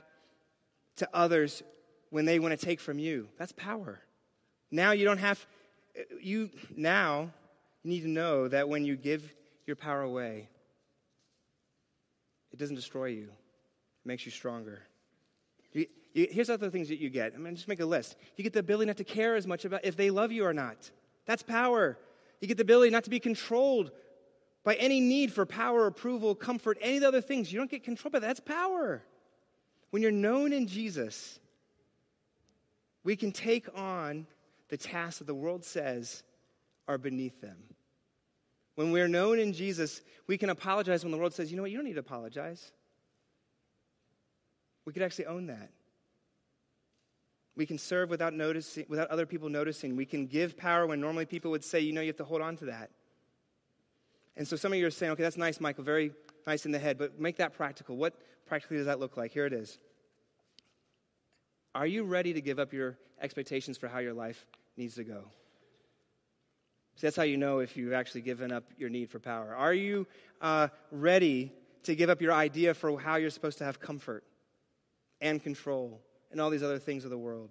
to 0.98 1.10
others 1.14 1.64
when 2.12 2.26
they 2.26 2.40
want 2.40 2.58
to 2.58 2.66
take 2.66 2.80
from 2.80 3.00
you. 3.00 3.28
That's 3.38 3.52
power. 3.52 4.00
Now 4.72 4.92
you 4.92 5.06
don't 5.06 5.18
have 5.18 5.46
you 6.22 6.52
now 6.76 7.32
you 7.84 7.90
need 7.90 8.02
to 8.02 8.10
know 8.10 8.48
that 8.48 8.70
when 8.70 8.86
you 8.86 8.96
give 8.96 9.34
your 9.66 9.76
power 9.76 10.02
away, 10.02 10.50
it 12.52 12.60
doesn't 12.60 12.76
destroy 12.76 13.08
you, 13.08 13.24
it 13.24 14.06
makes 14.06 14.26
you 14.26 14.32
stronger. 14.32 14.84
You, 15.74 15.88
you, 16.14 16.28
here's 16.30 16.50
other 16.50 16.70
things 16.70 16.90
that 16.90 17.00
you 17.00 17.10
get. 17.10 17.34
I'm 17.34 17.42
going 17.42 17.56
just 17.56 17.68
make 17.68 17.80
a 17.80 17.86
list. 17.86 18.16
You 18.36 18.44
get 18.44 18.54
the 18.54 18.60
ability 18.60 18.88
not 18.88 18.98
to 18.98 19.04
care 19.04 19.36
as 19.36 19.48
much 19.48 19.66
about 19.66 19.84
if 19.84 19.96
they 19.96 20.12
love 20.12 20.32
you 20.32 20.46
or 20.46 20.54
not. 20.54 20.92
That's 21.26 21.44
power. 21.44 21.98
You 22.40 22.48
get 22.48 22.58
the 22.58 22.64
ability 22.64 22.92
not 22.92 23.04
to 23.06 23.10
be 23.10 23.20
controlled 23.20 23.92
by 24.68 24.76
any 24.76 25.00
need 25.00 25.32
for 25.32 25.46
power, 25.46 25.88
approval, 25.88 26.36
comfort, 26.36 26.78
any 26.82 26.98
of 26.98 27.02
the 27.04 27.08
other 27.08 27.22
things. 27.22 27.54
You 27.54 27.58
don't 27.58 27.72
get 27.72 27.86
controlled 27.86 28.12
by 28.12 28.20
that. 28.20 28.28
That's 28.28 28.42
power. 28.42 29.02
When 29.92 30.02
you're 30.02 30.12
known 30.12 30.52
in 30.52 30.68
Jesus, 30.68 31.40
we 33.06 33.16
can 33.16 33.32
take 33.32 33.66
on 33.80 34.28
the 34.68 34.76
tasks 34.76 35.20
that 35.20 35.26
the 35.26 35.34
world 35.34 35.64
says 35.64 36.22
are 36.86 36.98
beneath 36.98 37.40
them. 37.40 37.56
When 38.76 38.92
we're 38.92 39.08
known 39.08 39.40
in 39.40 39.54
Jesus, 39.54 40.02
we 40.28 40.38
can 40.38 40.50
apologize 40.50 41.02
when 41.06 41.14
the 41.14 41.18
world 41.18 41.34
says, 41.34 41.50
you 41.50 41.56
know 41.56 41.64
what, 41.64 41.72
you 41.72 41.78
don't 41.78 41.86
need 41.86 41.94
to 41.94 42.02
apologize. 42.02 42.74
We 44.84 44.92
could 44.92 45.02
actually 45.02 45.28
own 45.28 45.48
that. 45.48 45.70
We 47.56 47.66
can 47.66 47.78
serve 47.78 48.10
without 48.10 48.34
noticing, 48.34 48.86
without 48.90 49.08
other 49.12 49.26
people 49.26 49.48
noticing. 49.48 49.96
We 49.96 50.06
can 50.06 50.28
give 50.28 50.58
power 50.58 50.86
when 50.86 51.00
normally 51.00 51.26
people 51.26 51.52
would 51.52 51.64
say, 51.64 51.80
you 51.80 51.94
know, 51.94 52.02
you 52.02 52.08
have 52.08 52.18
to 52.18 52.26
hold 52.26 52.42
on 52.42 52.58
to 52.58 52.66
that. 52.66 52.92
And 54.38 54.48
so 54.48 54.56
some 54.56 54.72
of 54.72 54.78
you 54.78 54.86
are 54.86 54.92
saying, 54.92 55.14
okay, 55.14 55.24
that's 55.24 55.36
nice, 55.36 55.60
Michael, 55.60 55.84
very 55.84 56.12
nice 56.46 56.66
in 56.66 56.72
the 56.72 56.80
head, 56.80 56.98
but 56.98 57.20
make 57.20 57.38
that 57.38 57.54
practical. 57.54 57.98
What 57.98 58.14
practically 58.46 58.78
does 58.78 58.86
that 58.86 59.00
look 59.00 59.18
like? 59.18 59.32
Here 59.32 59.48
it 59.48 59.54
is. 59.54 59.80
Are 61.74 61.88
you 61.88 62.04
ready 62.04 62.34
to 62.34 62.42
give 62.42 62.60
up 62.60 62.72
your 62.72 62.98
expectations 63.20 63.78
for 63.78 63.88
how 63.88 63.98
your 63.98 64.14
life 64.14 64.46
needs 64.78 64.96
to 64.96 65.04
go? 65.04 65.24
So 66.96 67.08
that's 67.08 67.16
how 67.16 67.24
you 67.24 67.38
know 67.38 67.60
if 67.60 67.76
you've 67.76 67.94
actually 67.94 68.22
given 68.22 68.52
up 68.52 68.64
your 68.78 68.90
need 68.90 69.10
for 69.10 69.20
power. 69.20 69.56
Are 69.56 69.74
you 69.74 70.08
uh, 70.40 70.70
ready 70.92 71.52
to 71.84 71.96
give 71.96 72.10
up 72.10 72.22
your 72.22 72.34
idea 72.34 72.74
for 72.74 73.00
how 73.00 73.16
you're 73.16 73.30
supposed 73.30 73.58
to 73.58 73.64
have 73.64 73.80
comfort 73.80 74.24
and 75.20 75.42
control 75.42 76.02
and 76.32 76.40
all 76.40 76.50
these 76.52 76.64
other 76.64 76.80
things 76.80 77.06
of 77.06 77.10
the 77.10 77.18
world? 77.18 77.50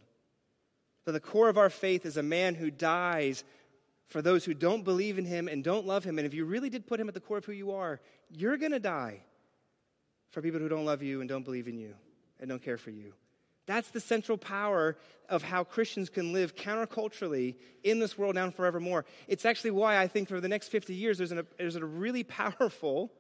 But 1.05 1.13
the 1.13 1.21
core 1.21 1.49
of 1.49 1.59
our 1.59 1.71
faith 1.71 2.07
is 2.07 2.17
a 2.17 2.23
man 2.23 2.55
who 2.55 2.71
dies 2.71 3.45
for 4.09 4.23
those 4.23 4.45
who 4.45 4.55
don't 4.55 4.85
believe 4.85 5.19
in 5.19 5.25
him 5.25 5.49
and 5.49 5.65
don't 5.65 5.87
love 5.87 6.05
him. 6.05 6.19
And 6.19 6.27
if 6.27 6.35
you 6.35 6.45
really 6.45 6.71
did 6.71 6.87
put 6.87 7.01
him 7.01 7.09
at 7.09 7.15
the 7.15 7.21
core 7.21 7.39
of 7.39 7.45
who 7.45 7.53
you 7.53 7.73
are, 7.73 8.01
you're 8.31 8.57
going 8.57 8.73
to 8.73 8.81
die 8.81 9.21
for 10.31 10.43
people 10.43 10.61
who 10.61 10.69
don't 10.69 10.85
love 10.85 11.03
you 11.03 11.21
and 11.21 11.29
don't 11.29 11.45
believe 11.45 11.69
in 11.69 11.79
you 11.79 11.95
and 12.41 12.49
don't 12.49 12.63
care 12.63 12.79
for 12.79 12.91
you. 12.91 13.13
That's 13.67 13.91
the 13.91 14.01
central 14.01 14.39
power 14.39 14.97
of 15.29 15.43
how 15.43 15.65
Christians 15.65 16.09
can 16.09 16.33
live 16.33 16.55
counterculturally 16.55 17.57
in 17.83 17.99
this 17.99 18.17
world 18.17 18.37
now 18.37 18.45
and 18.45 18.55
forevermore. 18.55 19.05
It's 19.27 19.45
actually 19.45 19.73
why 19.73 19.99
I 19.99 20.07
think 20.07 20.29
for 20.29 20.41
the 20.41 20.49
next 20.49 20.69
50 20.69 20.95
years 20.95 21.19
there's, 21.19 21.33
an, 21.33 21.45
there's 21.59 21.75
a 21.75 21.85
really 21.85 22.23
powerful 22.23 23.13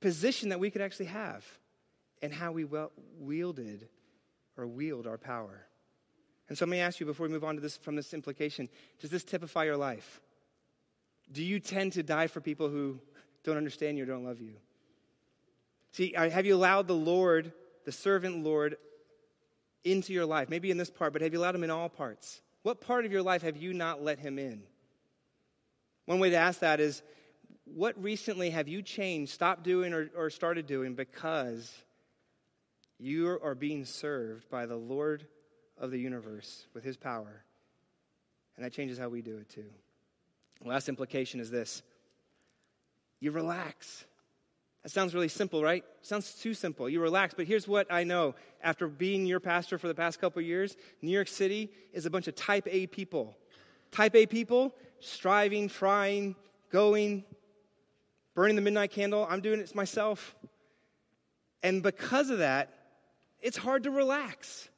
position 0.00 0.48
that 0.48 0.60
we 0.60 0.70
could 0.70 0.80
actually 0.80 1.06
have 1.06 1.44
and 2.22 2.32
how 2.32 2.52
we 2.52 2.66
wielded 3.18 3.88
or 4.56 4.66
wield 4.66 5.06
our 5.06 5.18
power. 5.18 5.67
And 6.48 6.56
so 6.56 6.64
let 6.64 6.70
me 6.70 6.80
ask 6.80 6.98
you 6.98 7.06
before 7.06 7.26
we 7.26 7.32
move 7.32 7.44
on 7.44 7.56
to 7.56 7.60
this 7.60 7.76
from 7.76 7.96
this 7.96 8.14
implication, 8.14 8.68
does 9.00 9.10
this 9.10 9.24
typify 9.24 9.64
your 9.64 9.76
life? 9.76 10.20
Do 11.30 11.44
you 11.44 11.60
tend 11.60 11.92
to 11.92 12.02
die 12.02 12.26
for 12.26 12.40
people 12.40 12.68
who 12.68 12.98
don't 13.44 13.58
understand 13.58 13.98
you 13.98 14.04
or 14.04 14.06
don't 14.06 14.24
love 14.24 14.40
you? 14.40 14.54
See, 15.92 16.14
have 16.14 16.46
you 16.46 16.54
allowed 16.54 16.86
the 16.86 16.94
Lord, 16.94 17.52
the 17.84 17.92
servant 17.92 18.44
Lord, 18.44 18.76
into 19.84 20.12
your 20.12 20.26
life? 20.26 20.48
Maybe 20.48 20.70
in 20.70 20.78
this 20.78 20.90
part, 20.90 21.12
but 21.12 21.22
have 21.22 21.32
you 21.32 21.38
allowed 21.38 21.54
him 21.54 21.64
in 21.64 21.70
all 21.70 21.88
parts? 21.88 22.40
What 22.62 22.80
part 22.80 23.04
of 23.04 23.12
your 23.12 23.22
life 23.22 23.42
have 23.42 23.56
you 23.56 23.74
not 23.74 24.02
let 24.02 24.18
him 24.18 24.38
in? 24.38 24.62
One 26.06 26.20
way 26.20 26.30
to 26.30 26.36
ask 26.36 26.60
that 26.60 26.80
is 26.80 27.02
what 27.64 28.02
recently 28.02 28.50
have 28.50 28.68
you 28.68 28.80
changed, 28.80 29.32
stopped 29.32 29.62
doing, 29.62 29.92
or, 29.92 30.10
or 30.16 30.30
started 30.30 30.66
doing 30.66 30.94
because 30.94 31.70
you 32.98 33.38
are 33.42 33.54
being 33.54 33.84
served 33.84 34.48
by 34.48 34.66
the 34.66 34.76
Lord 34.76 35.26
of 35.80 35.90
the 35.90 35.98
universe 35.98 36.66
with 36.74 36.84
his 36.84 36.96
power? 36.96 37.42
And 38.56 38.64
that 38.64 38.72
changes 38.72 38.98
how 38.98 39.08
we 39.08 39.22
do 39.22 39.36
it 39.38 39.48
too. 39.48 39.70
last 40.64 40.88
implication 40.88 41.40
is 41.40 41.50
this 41.50 41.82
you 43.20 43.30
relax. 43.30 44.04
That 44.82 44.90
sounds 44.90 45.12
really 45.12 45.28
simple, 45.28 45.62
right? 45.62 45.84
Sounds 46.02 46.34
too 46.34 46.54
simple. 46.54 46.88
You 46.88 47.00
relax, 47.00 47.34
but 47.34 47.46
here's 47.46 47.66
what 47.66 47.92
I 47.92 48.04
know. 48.04 48.34
After 48.62 48.86
being 48.86 49.26
your 49.26 49.40
pastor 49.40 49.76
for 49.76 49.88
the 49.88 49.94
past 49.94 50.20
couple 50.20 50.40
years, 50.40 50.76
New 51.02 51.10
York 51.10 51.28
City 51.28 51.70
is 51.92 52.06
a 52.06 52.10
bunch 52.10 52.28
of 52.28 52.36
type 52.36 52.66
A 52.70 52.86
people. 52.86 53.36
Type 53.90 54.14
A 54.14 54.26
people 54.26 54.74
striving, 55.00 55.68
trying, 55.68 56.36
going, 56.70 57.24
burning 58.34 58.56
the 58.56 58.62
midnight 58.62 58.90
candle. 58.90 59.26
I'm 59.28 59.40
doing 59.40 59.60
it 59.60 59.74
myself. 59.74 60.34
And 61.62 61.82
because 61.82 62.30
of 62.30 62.38
that, 62.38 62.72
it's 63.40 63.56
hard 63.56 63.84
to 63.84 63.90
relax. 63.90 64.68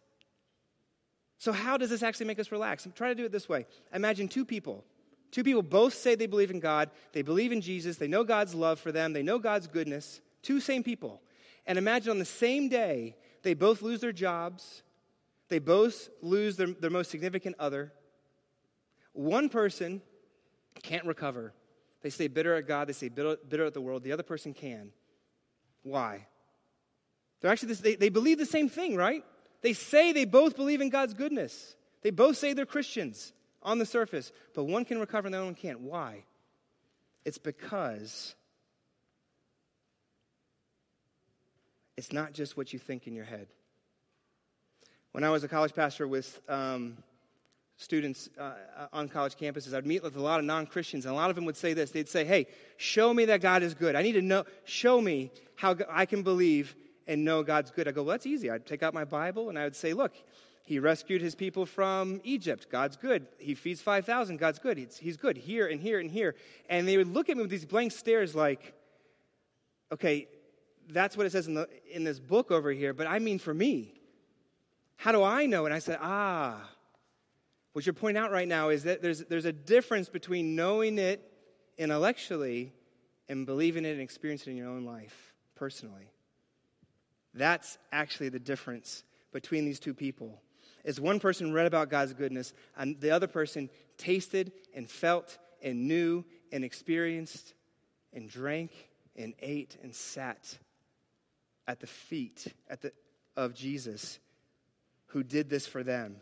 So, 1.41 1.51
how 1.51 1.77
does 1.77 1.91
this 1.91 2.05
actually 2.05 2.27
make 2.27 2.39
us 2.39 2.53
relax? 2.53 2.87
Try 2.95 3.09
to 3.09 3.15
do 3.17 3.25
it 3.25 3.33
this 3.33 3.49
way. 3.49 3.67
Imagine 3.93 4.29
two 4.29 4.45
people 4.45 4.85
Two 5.31 5.45
people 5.45 5.63
both 5.63 5.95
say 5.95 6.15
they 6.15 6.27
believe 6.27 6.51
in 6.51 6.61
God, 6.61 6.91
they 7.13 7.23
believe 7.23 7.53
in 7.53 7.61
Jesus, 7.61 7.97
they 7.97 8.09
know 8.09 8.25
God's 8.25 8.55
love 8.55 8.81
for 8.81 8.91
them, 8.91 9.13
they 9.13 9.23
know 9.23 9.39
God's 9.39 9.67
goodness. 9.67 10.21
Two 10.43 10.61
same 10.61 10.83
people. 10.83 11.21
And 11.67 11.79
imagine 11.79 12.11
on 12.11 12.19
the 12.19 12.25
same 12.25 12.69
day, 12.69 13.17
they 13.43 13.55
both 13.55 13.83
lose 13.83 14.01
their 14.01 14.13
jobs, 14.13 14.83
they 15.49 15.59
both 15.59 16.09
lose 16.21 16.57
their, 16.57 16.69
their 16.69 16.91
most 16.91 17.11
significant 17.11 17.57
other. 17.59 17.93
One 19.13 19.49
person 19.49 20.03
can't 20.83 21.05
recover. 21.05 21.53
They 22.03 22.11
stay 22.11 22.29
bitter 22.29 22.55
at 22.57 22.67
God, 22.67 22.89
they 22.89 22.93
stay 22.93 23.09
bitter, 23.09 23.37
bitter 23.49 23.67
at 23.67 23.75
the 23.75 23.81
world. 23.81 24.03
The 24.03 24.13
other 24.13 24.23
person 24.23 24.53
can. 24.53 24.91
Why? 25.83 26.27
They're 27.41 27.51
actually 27.51 27.69
this, 27.69 27.81
they, 27.81 27.95
they 27.95 28.09
believe 28.09 28.39
the 28.39 28.47
same 28.47 28.69
thing, 28.69 28.97
right? 28.97 29.25
They 29.63 29.73
say 29.73 30.13
they 30.13 30.25
both 30.25 30.57
believe 30.57 30.81
in 30.81 30.89
God's 30.89 31.15
goodness. 31.15 31.75
They 32.03 32.11
both 32.11 32.37
say 32.37 32.53
they're 32.53 32.67
Christians 32.67 33.33
on 33.63 33.79
the 33.79 33.87
surface, 33.87 34.33
but 34.55 34.65
one 34.65 34.85
can 34.85 34.99
recover 34.99 35.27
and 35.27 35.35
the 35.35 35.39
other 35.39 35.47
one 35.47 35.55
can't. 35.55 35.81
Why? 35.81 36.25
It's 37.25 37.39
because 37.39 38.35
it's 41.97 42.13
not 42.13 42.33
just 42.33 42.57
what 42.57 42.73
you 42.73 42.79
think 42.79 43.07
in 43.07 43.15
your 43.15 43.27
head. 43.27 43.49
When 45.13 45.25
I 45.25 45.31
was 45.31 45.45
a 45.45 45.49
college 45.49 45.75
pastor 45.75 46.09
with 46.09 46.41
um, 46.49 46.97
students 47.77 48.31
uh, 48.39 48.53
on 48.93 49.09
college 49.09 49.35
campuses, 49.37 49.75
I'd 49.75 49.85
meet 49.85 50.03
with 50.03 50.17
a 50.17 50.21
lot 50.21 50.39
of 50.39 50.47
non 50.47 50.67
Christians, 50.67 51.05
and 51.05 51.13
a 51.13 51.17
lot 51.17 51.29
of 51.31 51.37
them 51.37 51.45
would 51.45 51.57
say 51.57 51.75
this. 51.75 51.91
They'd 51.91 52.09
say, 52.09 52.25
Hey, 52.25 52.47
show 52.79 53.13
me 53.13 53.27
that 53.27 53.43
God 53.43 53.63
is 53.63 53.75
good. 53.75 53.97
I 53.97 54.03
need 54.03 54.13
to 54.13 54.23
know, 54.23 54.45
show 54.65 55.01
me 55.01 55.31
how 55.57 55.77
I 55.91 56.07
can 56.07 56.23
believe 56.23 56.75
and 57.11 57.25
know 57.25 57.43
God's 57.43 57.73
good. 57.73 57.89
I 57.89 57.91
go, 57.91 58.05
Well, 58.05 58.13
that's 58.13 58.27
easy. 58.27 58.51
I'd 58.51 58.65
take 58.65 58.83
out 58.83 58.95
my 58.95 59.05
Bible 59.05 59.49
and 59.49 59.59
I 59.59 59.65
would 59.65 59.77
say, 59.77 59.93
Look, 59.93 60.15
he 60.65 60.79
rescued 60.79 61.21
his 61.21 61.35
people 61.35 61.67
from 61.67 62.21
Egypt. 62.23 62.69
God's 62.71 62.97
good. 62.97 63.27
He 63.39 63.57
feeds 63.57 63.83
5,000. 63.83 64.37
God's 64.37 64.61
good. 64.61 64.79
He's, 64.79 64.97
he's 64.97 65.17
good 65.17 65.37
here 65.37 65.67
and 65.67 65.81
here 65.81 65.99
and 65.99 66.09
here. 66.09 66.37
And 66.69 66.87
they 66.87 66.97
would 66.97 67.09
look 67.09 67.29
at 67.29 67.37
me 67.37 67.43
with 67.43 67.51
these 67.51 67.67
blank 67.67 67.91
stares 67.91 68.37
like, 68.37 68.75
okay, 69.91 70.29
that's 70.89 71.17
what 71.17 71.27
it 71.27 71.33
says 71.33 71.49
in, 71.49 71.55
the, 71.55 71.69
in 71.91 72.05
this 72.05 72.21
book 72.21 72.53
over 72.53 72.71
here, 72.71 72.93
but 72.93 73.07
I 73.07 73.19
mean 73.19 73.39
for 73.39 73.53
me. 73.53 73.95
How 74.97 75.13
do 75.13 75.23
I 75.23 75.47
know? 75.47 75.65
And 75.65 75.75
I 75.75 75.79
said, 75.79 75.99
ah, 76.01 76.61
what 77.73 77.87
you're 77.87 77.93
pointing 77.93 78.23
out 78.23 78.31
right 78.31 78.47
now 78.47 78.69
is 78.69 78.85
that 78.85 79.03
there's, 79.03 79.25
there's 79.25 79.47
a 79.47 79.53
difference 79.53 80.09
between 80.09 80.55
knowing 80.55 80.99
it 80.99 81.27
intellectually 81.79 82.73
and 83.29 83.47
believing 83.47 83.85
it 83.85 83.93
and 83.93 84.01
experiencing 84.01 84.53
it 84.53 84.57
in 84.59 84.65
your 84.65 84.69
own 84.69 84.85
life 84.85 85.33
personally. 85.57 86.10
That's 87.35 87.79
actually 87.93 88.29
the 88.31 88.39
difference 88.39 89.05
between 89.33 89.65
these 89.65 89.81
two 89.81 89.95
people 89.95 90.41
is 90.85 91.01
one 91.01 91.21
person 91.21 91.53
read 91.53 91.67
about 91.67 91.91
God's 91.91 92.15
goodness, 92.15 92.53
and 92.77 92.99
the 93.01 93.11
other 93.11 93.27
person 93.27 93.69
tasted 93.99 94.53
and 94.75 94.89
felt 94.89 95.39
and 95.63 95.87
knew 95.87 96.25
and 96.53 96.65
experienced 96.65 97.55
and 98.13 98.29
drank 98.29 98.71
and 99.17 99.35
ate 99.41 99.77
and 99.83 99.95
sat 99.95 100.59
at 101.69 101.81
the 101.81 101.87
feet 101.87 102.47
at 102.69 102.81
the, 102.81 102.93
of 103.37 103.55
Jesus 103.55 104.19
who 105.09 105.23
did 105.23 105.51
this 105.51 105.67
for 105.67 105.83
them. 105.83 106.17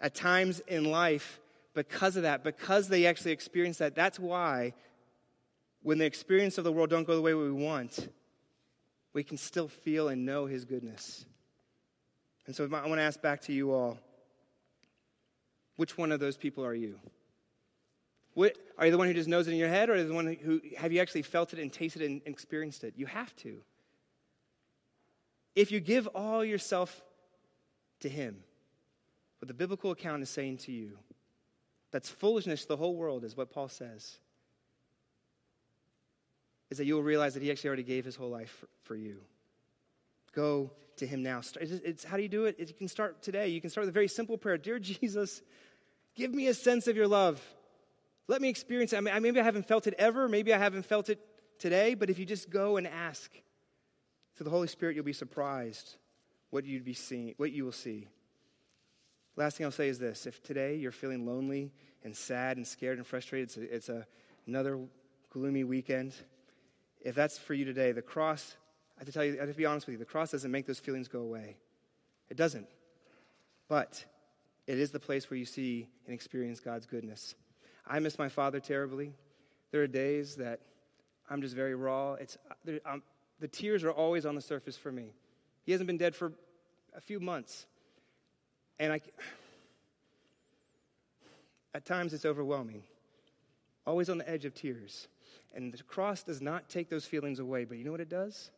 At 0.00 0.14
times 0.14 0.60
in 0.66 0.84
life, 0.84 1.40
because 1.74 2.16
of 2.16 2.22
that, 2.24 2.42
because 2.42 2.88
they 2.88 3.06
actually 3.06 3.32
experienced 3.32 3.78
that, 3.78 3.94
that's 3.94 4.18
why 4.18 4.74
when 5.82 5.98
the 5.98 6.04
experience 6.06 6.58
of 6.58 6.64
the 6.64 6.72
world 6.72 6.90
don't 6.90 7.06
go 7.06 7.14
the 7.14 7.22
way 7.22 7.34
we 7.34 7.52
want, 7.52 8.08
we 9.16 9.24
can 9.24 9.38
still 9.38 9.66
feel 9.66 10.08
and 10.08 10.26
know 10.26 10.44
his 10.44 10.66
goodness. 10.66 11.24
And 12.46 12.54
so 12.54 12.64
I 12.64 12.86
want 12.86 12.98
to 12.98 13.02
ask 13.02 13.22
back 13.22 13.40
to 13.44 13.52
you 13.52 13.72
all 13.72 13.98
which 15.76 15.96
one 15.96 16.12
of 16.12 16.20
those 16.20 16.36
people 16.36 16.62
are 16.66 16.74
you? 16.74 17.00
What, 18.34 18.58
are 18.76 18.84
you 18.84 18.92
the 18.92 18.98
one 18.98 19.06
who 19.06 19.14
just 19.14 19.26
knows 19.26 19.48
it 19.48 19.52
in 19.52 19.56
your 19.56 19.70
head, 19.70 19.88
or 19.88 19.94
is 19.94 20.08
the 20.08 20.14
one 20.14 20.36
who 20.42 20.60
have 20.76 20.92
you 20.92 21.00
actually 21.00 21.22
felt 21.22 21.54
it 21.54 21.58
and 21.58 21.72
tasted 21.72 22.02
it 22.02 22.10
and 22.10 22.20
experienced 22.26 22.84
it? 22.84 22.92
You 22.98 23.06
have 23.06 23.34
to. 23.36 23.62
If 25.54 25.72
you 25.72 25.80
give 25.80 26.06
all 26.08 26.44
yourself 26.44 27.02
to 28.00 28.10
Him, 28.10 28.36
what 29.38 29.48
the 29.48 29.54
biblical 29.54 29.92
account 29.92 30.22
is 30.22 30.28
saying 30.28 30.58
to 30.58 30.72
you, 30.72 30.98
that's 31.90 32.10
foolishness 32.10 32.62
to 32.62 32.68
the 32.68 32.76
whole 32.76 32.96
world, 32.96 33.24
is 33.24 33.34
what 33.34 33.50
Paul 33.50 33.68
says, 33.68 34.18
is 36.70 36.78
that 36.78 36.84
you 36.84 36.94
will 36.94 37.02
realize 37.02 37.34
that 37.34 37.42
He 37.42 37.50
actually 37.50 37.68
already 37.68 37.82
gave 37.82 38.04
His 38.04 38.16
whole 38.16 38.30
life 38.30 38.50
for, 38.50 38.68
for 38.82 38.96
you. 38.96 39.18
Go 40.32 40.70
to 40.96 41.06
Him 41.06 41.22
now. 41.22 41.38
It's, 41.38 41.56
it's, 41.56 42.04
how 42.04 42.16
do 42.16 42.22
you 42.22 42.28
do 42.28 42.46
it? 42.46 42.58
You 42.58 42.66
can 42.74 42.88
start 42.88 43.22
today. 43.22 43.48
You 43.48 43.60
can 43.60 43.70
start 43.70 43.82
with 43.82 43.90
a 43.90 43.92
very 43.92 44.08
simple 44.08 44.38
prayer 44.38 44.58
Dear 44.58 44.78
Jesus, 44.80 45.42
give 46.14 46.32
me 46.32 46.48
a 46.48 46.54
sense 46.54 46.86
of 46.86 46.96
your 46.96 47.08
love. 47.08 47.42
Let 48.28 48.42
me 48.42 48.48
experience 48.48 48.92
it. 48.92 48.96
I 48.96 49.00
mean, 49.00 49.22
maybe 49.22 49.40
I 49.40 49.44
haven't 49.44 49.68
felt 49.68 49.86
it 49.86 49.94
ever. 49.98 50.28
Maybe 50.28 50.52
I 50.52 50.58
haven't 50.58 50.84
felt 50.84 51.08
it 51.08 51.20
today. 51.58 51.94
But 51.94 52.10
if 52.10 52.18
you 52.18 52.26
just 52.26 52.50
go 52.50 52.76
and 52.76 52.86
ask 52.86 53.30
to 54.36 54.44
the 54.44 54.50
Holy 54.50 54.66
Spirit, 54.66 54.96
you'll 54.96 55.04
be 55.04 55.12
surprised 55.12 55.96
what 56.50 56.64
you'd 56.64 56.84
be 56.84 56.94
seeing, 56.94 57.34
what 57.36 57.52
you 57.52 57.64
will 57.64 57.72
see. 57.72 58.08
Last 59.36 59.58
thing 59.58 59.66
I'll 59.66 59.70
say 59.72 59.88
is 59.88 59.98
this: 59.98 60.26
If 60.26 60.42
today 60.42 60.76
you're 60.76 60.92
feeling 60.92 61.26
lonely 61.26 61.72
and 62.02 62.16
sad 62.16 62.56
and 62.56 62.66
scared 62.66 62.98
and 62.98 63.06
frustrated, 63.06 63.48
it's, 63.48 63.56
a, 63.56 63.74
it's 63.74 63.88
a, 63.88 64.06
another 64.46 64.80
gloomy 65.30 65.64
weekend. 65.64 66.14
If 67.06 67.14
that's 67.14 67.38
for 67.38 67.54
you 67.54 67.64
today, 67.64 67.92
the 67.92 68.02
cross 68.02 68.56
I 68.96 69.00
have 69.00 69.06
to 69.06 69.12
tell 69.12 69.24
you, 69.24 69.34
I 69.34 69.40
have 69.40 69.48
to 69.48 69.54
be 69.54 69.64
honest 69.64 69.86
with 69.86 69.92
you, 69.92 69.98
the 69.98 70.04
cross 70.04 70.32
doesn't 70.32 70.50
make 70.50 70.66
those 70.66 70.80
feelings 70.80 71.06
go 71.06 71.20
away. 71.20 71.56
It 72.30 72.36
doesn't. 72.36 72.66
But 73.68 74.04
it 74.66 74.80
is 74.80 74.90
the 74.90 74.98
place 74.98 75.30
where 75.30 75.38
you 75.38 75.44
see 75.44 75.86
and 76.06 76.14
experience 76.14 76.58
God's 76.58 76.86
goodness. 76.86 77.36
I 77.86 78.00
miss 78.00 78.18
my 78.18 78.28
father 78.28 78.58
terribly. 78.58 79.12
There 79.70 79.82
are 79.82 79.86
days 79.86 80.34
that 80.36 80.58
I'm 81.30 81.42
just 81.42 81.54
very 81.54 81.76
raw. 81.76 82.14
It's, 82.14 82.38
um, 82.84 83.04
the 83.38 83.46
tears 83.46 83.84
are 83.84 83.92
always 83.92 84.26
on 84.26 84.34
the 84.34 84.40
surface 84.40 84.76
for 84.76 84.90
me. 84.90 85.12
He 85.64 85.70
hasn't 85.70 85.86
been 85.86 85.98
dead 85.98 86.16
for 86.16 86.32
a 86.96 87.00
few 87.00 87.20
months. 87.20 87.66
And 88.80 88.92
I, 88.92 89.00
at 91.72 91.84
times 91.84 92.14
it's 92.14 92.24
overwhelming. 92.24 92.82
Always 93.86 94.10
on 94.10 94.18
the 94.18 94.28
edge 94.28 94.44
of 94.44 94.54
tears. 94.54 95.08
And 95.54 95.72
the 95.72 95.82
cross 95.82 96.22
does 96.22 96.42
not 96.42 96.68
take 96.68 96.90
those 96.90 97.06
feelings 97.06 97.38
away, 97.38 97.64
but 97.64 97.78
you 97.78 97.84
know 97.84 97.92
what 97.92 98.00
it 98.00 98.08
does? 98.08 98.50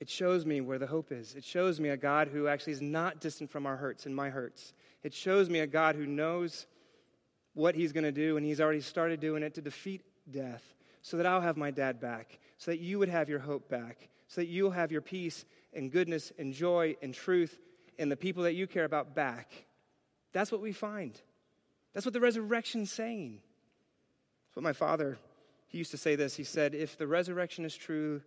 It 0.00 0.08
shows 0.08 0.46
me 0.46 0.60
where 0.60 0.78
the 0.78 0.86
hope 0.86 1.12
is. 1.12 1.34
It 1.34 1.44
shows 1.44 1.78
me 1.78 1.90
a 1.90 1.96
God 1.96 2.28
who 2.28 2.48
actually 2.48 2.72
is 2.72 2.82
not 2.82 3.20
distant 3.20 3.50
from 3.50 3.66
our 3.66 3.76
hurts 3.76 4.06
and 4.06 4.16
my 4.16 4.30
hurts. 4.30 4.72
It 5.02 5.12
shows 5.12 5.48
me 5.50 5.60
a 5.60 5.66
God 5.66 5.94
who 5.94 6.06
knows 6.06 6.66
what 7.52 7.74
he's 7.74 7.92
going 7.92 8.04
to 8.04 8.12
do, 8.12 8.36
and 8.36 8.46
he's 8.46 8.60
already 8.60 8.80
started 8.80 9.20
doing 9.20 9.42
it 9.42 9.54
to 9.54 9.60
defeat 9.60 10.02
death 10.30 10.62
so 11.02 11.16
that 11.16 11.26
I'll 11.26 11.40
have 11.40 11.56
my 11.56 11.70
dad 11.70 12.00
back, 12.00 12.38
so 12.58 12.70
that 12.70 12.80
you 12.80 12.98
would 12.98 13.08
have 13.08 13.28
your 13.28 13.38
hope 13.38 13.68
back, 13.68 14.08
so 14.28 14.40
that 14.40 14.48
you'll 14.48 14.70
have 14.70 14.92
your 14.92 15.00
peace 15.00 15.44
and 15.72 15.90
goodness 15.90 16.32
and 16.38 16.52
joy 16.52 16.96
and 17.02 17.12
truth 17.12 17.58
and 17.98 18.10
the 18.10 18.16
people 18.16 18.44
that 18.44 18.54
you 18.54 18.66
care 18.66 18.84
about 18.84 19.14
back. 19.14 19.66
That's 20.32 20.52
what 20.52 20.60
we 20.62 20.72
find. 20.72 21.20
That's 21.92 22.06
what 22.06 22.12
the 22.12 22.20
resurrection's 22.20 22.92
saying. 22.92 23.40
What 24.54 24.62
my 24.62 24.72
father, 24.72 25.18
he 25.68 25.78
used 25.78 25.90
to 25.92 25.96
say 25.96 26.16
this. 26.16 26.34
He 26.34 26.44
said, 26.44 26.74
If 26.74 26.98
the 26.98 27.06
resurrection 27.06 27.64
is 27.64 27.76
true, 27.76 28.22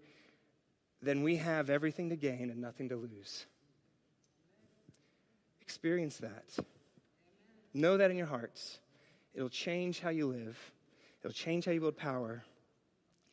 then 1.02 1.22
we 1.22 1.36
have 1.38 1.70
everything 1.70 2.10
to 2.10 2.16
gain 2.16 2.50
and 2.50 2.62
nothing 2.62 2.90
to 2.90 2.96
lose. 2.96 3.46
Experience 5.62 6.18
that. 6.18 6.46
Know 7.74 7.98
that 7.98 8.12
in 8.12 8.18
your 8.18 8.28
hearts. 8.28 8.80
It'll 9.34 9.50
change 9.50 10.00
how 10.00 10.10
you 10.10 10.28
live, 10.28 10.58
it'll 11.22 11.34
change 11.34 11.66
how 11.66 11.72
you 11.72 11.80
build 11.80 11.98
power, 11.98 12.44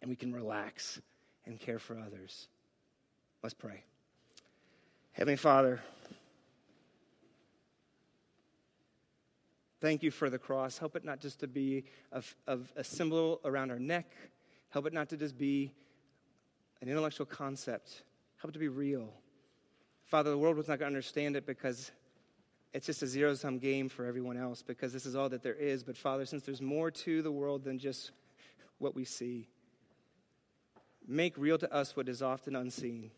and 0.00 0.08
we 0.08 0.16
can 0.16 0.32
relax 0.32 1.00
and 1.44 1.60
care 1.60 1.78
for 1.78 1.98
others. 1.98 2.48
Let's 3.42 3.54
pray. 3.54 3.84
Heavenly 5.12 5.36
Father, 5.36 5.80
thank 9.80 10.02
you 10.02 10.10
for 10.10 10.30
the 10.30 10.38
cross. 10.38 10.78
Help 10.78 10.96
it 10.96 11.04
not 11.04 11.20
just 11.20 11.40
to 11.40 11.46
be 11.46 11.84
of, 12.12 12.34
of 12.46 12.72
a 12.76 12.84
symbol 12.84 13.40
around 13.44 13.70
our 13.70 13.78
neck, 13.78 14.10
help 14.70 14.86
it 14.86 14.92
not 14.92 15.08
to 15.08 15.16
just 15.16 15.36
be 15.36 15.72
an 16.80 16.88
intellectual 16.88 17.26
concept, 17.26 18.02
help 18.40 18.50
it 18.50 18.52
to 18.52 18.58
be 18.58 18.68
real. 18.68 19.12
Father, 20.04 20.30
the 20.30 20.38
world 20.38 20.56
was 20.56 20.68
not 20.68 20.78
going 20.78 20.90
to 20.90 20.96
understand 20.96 21.36
it 21.36 21.46
because 21.46 21.90
it's 22.72 22.86
just 22.86 23.02
a 23.02 23.06
zero 23.06 23.34
sum 23.34 23.58
game 23.58 23.88
for 23.88 24.04
everyone 24.04 24.36
else 24.36 24.62
because 24.62 24.92
this 24.92 25.06
is 25.06 25.16
all 25.16 25.28
that 25.28 25.42
there 25.42 25.54
is. 25.54 25.82
But 25.82 25.96
Father, 25.96 26.24
since 26.24 26.44
there's 26.44 26.62
more 26.62 26.90
to 26.90 27.22
the 27.22 27.32
world 27.32 27.64
than 27.64 27.78
just 27.78 28.12
what 28.78 28.94
we 28.94 29.04
see, 29.04 29.48
make 31.06 31.36
real 31.36 31.58
to 31.58 31.72
us 31.72 31.96
what 31.96 32.08
is 32.08 32.22
often 32.22 32.56
unseen, 32.56 33.10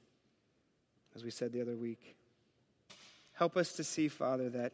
as 1.15 1.25
we 1.25 1.31
said 1.31 1.53
the 1.53 1.61
other 1.61 1.77
week. 1.77 2.17
Help 3.35 3.57
us 3.57 3.73
to 3.75 3.85
see, 3.85 4.09
Father, 4.09 4.49
that 4.51 4.73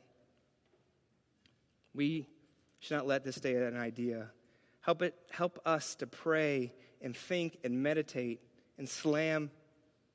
we 1.99 2.29
should 2.79 2.95
not 2.95 3.09
let 3.09 3.25
this 3.25 3.35
stay 3.35 3.57
an 3.57 3.77
idea. 3.77 4.31
Help, 4.81 5.03
it, 5.03 5.15
help 5.31 5.59
us 5.67 5.97
to 5.97 6.07
pray 6.07 6.73
and 7.03 7.15
think 7.15 7.59
and 7.65 7.83
meditate 7.83 8.41
and 8.79 8.89
slam 8.89 9.51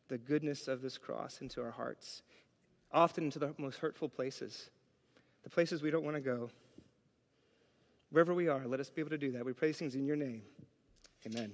the 0.08 0.18
goodness 0.18 0.70
of 0.70 0.82
this 0.82 0.98
cross 0.98 1.42
into 1.42 1.62
our 1.62 1.72
hearts 1.72 2.24
often 2.94 3.26
into 3.26 3.40
the 3.40 3.54
most 3.58 3.80
hurtful 3.80 4.08
places, 4.08 4.70
the 5.44 5.50
places 5.50 5.82
we 5.82 5.92
don't 5.92 6.06
want 6.06 6.16
to 6.16 6.22
go. 6.22 6.50
Wherever 8.12 8.34
we 8.34 8.48
are, 8.48 8.66
let 8.68 8.80
us 8.80 8.90
be 8.90 9.02
able 9.02 9.10
to 9.10 9.18
do 9.18 9.32
that. 9.32 9.44
We 9.44 9.54
pray 9.54 9.74
things 9.74 9.96
in 9.96 10.06
your 10.06 10.16
name. 10.16 10.44
Amen. 11.26 11.52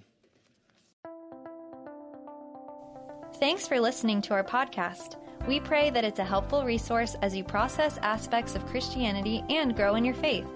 Thanks 3.40 3.68
for 3.68 3.80
listening 3.80 4.22
to 4.24 4.34
our 4.34 4.44
podcast. 4.44 5.16
We 5.48 5.60
pray 5.60 5.90
that 5.90 6.04
it's 6.04 6.20
a 6.20 6.24
helpful 6.24 6.64
resource 6.64 7.16
as 7.22 7.36
you 7.36 7.44
process 7.44 7.98
aspects 8.02 8.56
of 8.56 8.66
Christianity 8.68 9.44
and 9.50 9.76
grow 9.76 9.96
in 9.96 10.06
your 10.06 10.16
faith. 10.16 10.48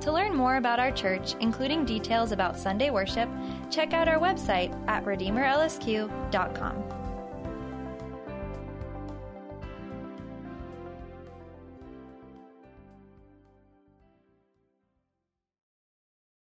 To 0.00 0.12
learn 0.12 0.34
more 0.36 0.56
about 0.56 0.80
our 0.80 0.90
church, 0.90 1.34
including 1.40 1.84
details 1.84 2.32
about 2.32 2.58
Sunday 2.58 2.90
worship, 2.90 3.28
check 3.70 3.94
out 3.94 4.08
our 4.08 4.18
website 4.18 4.76
at 4.86 5.04
redeemerlsq.com. 5.04 6.93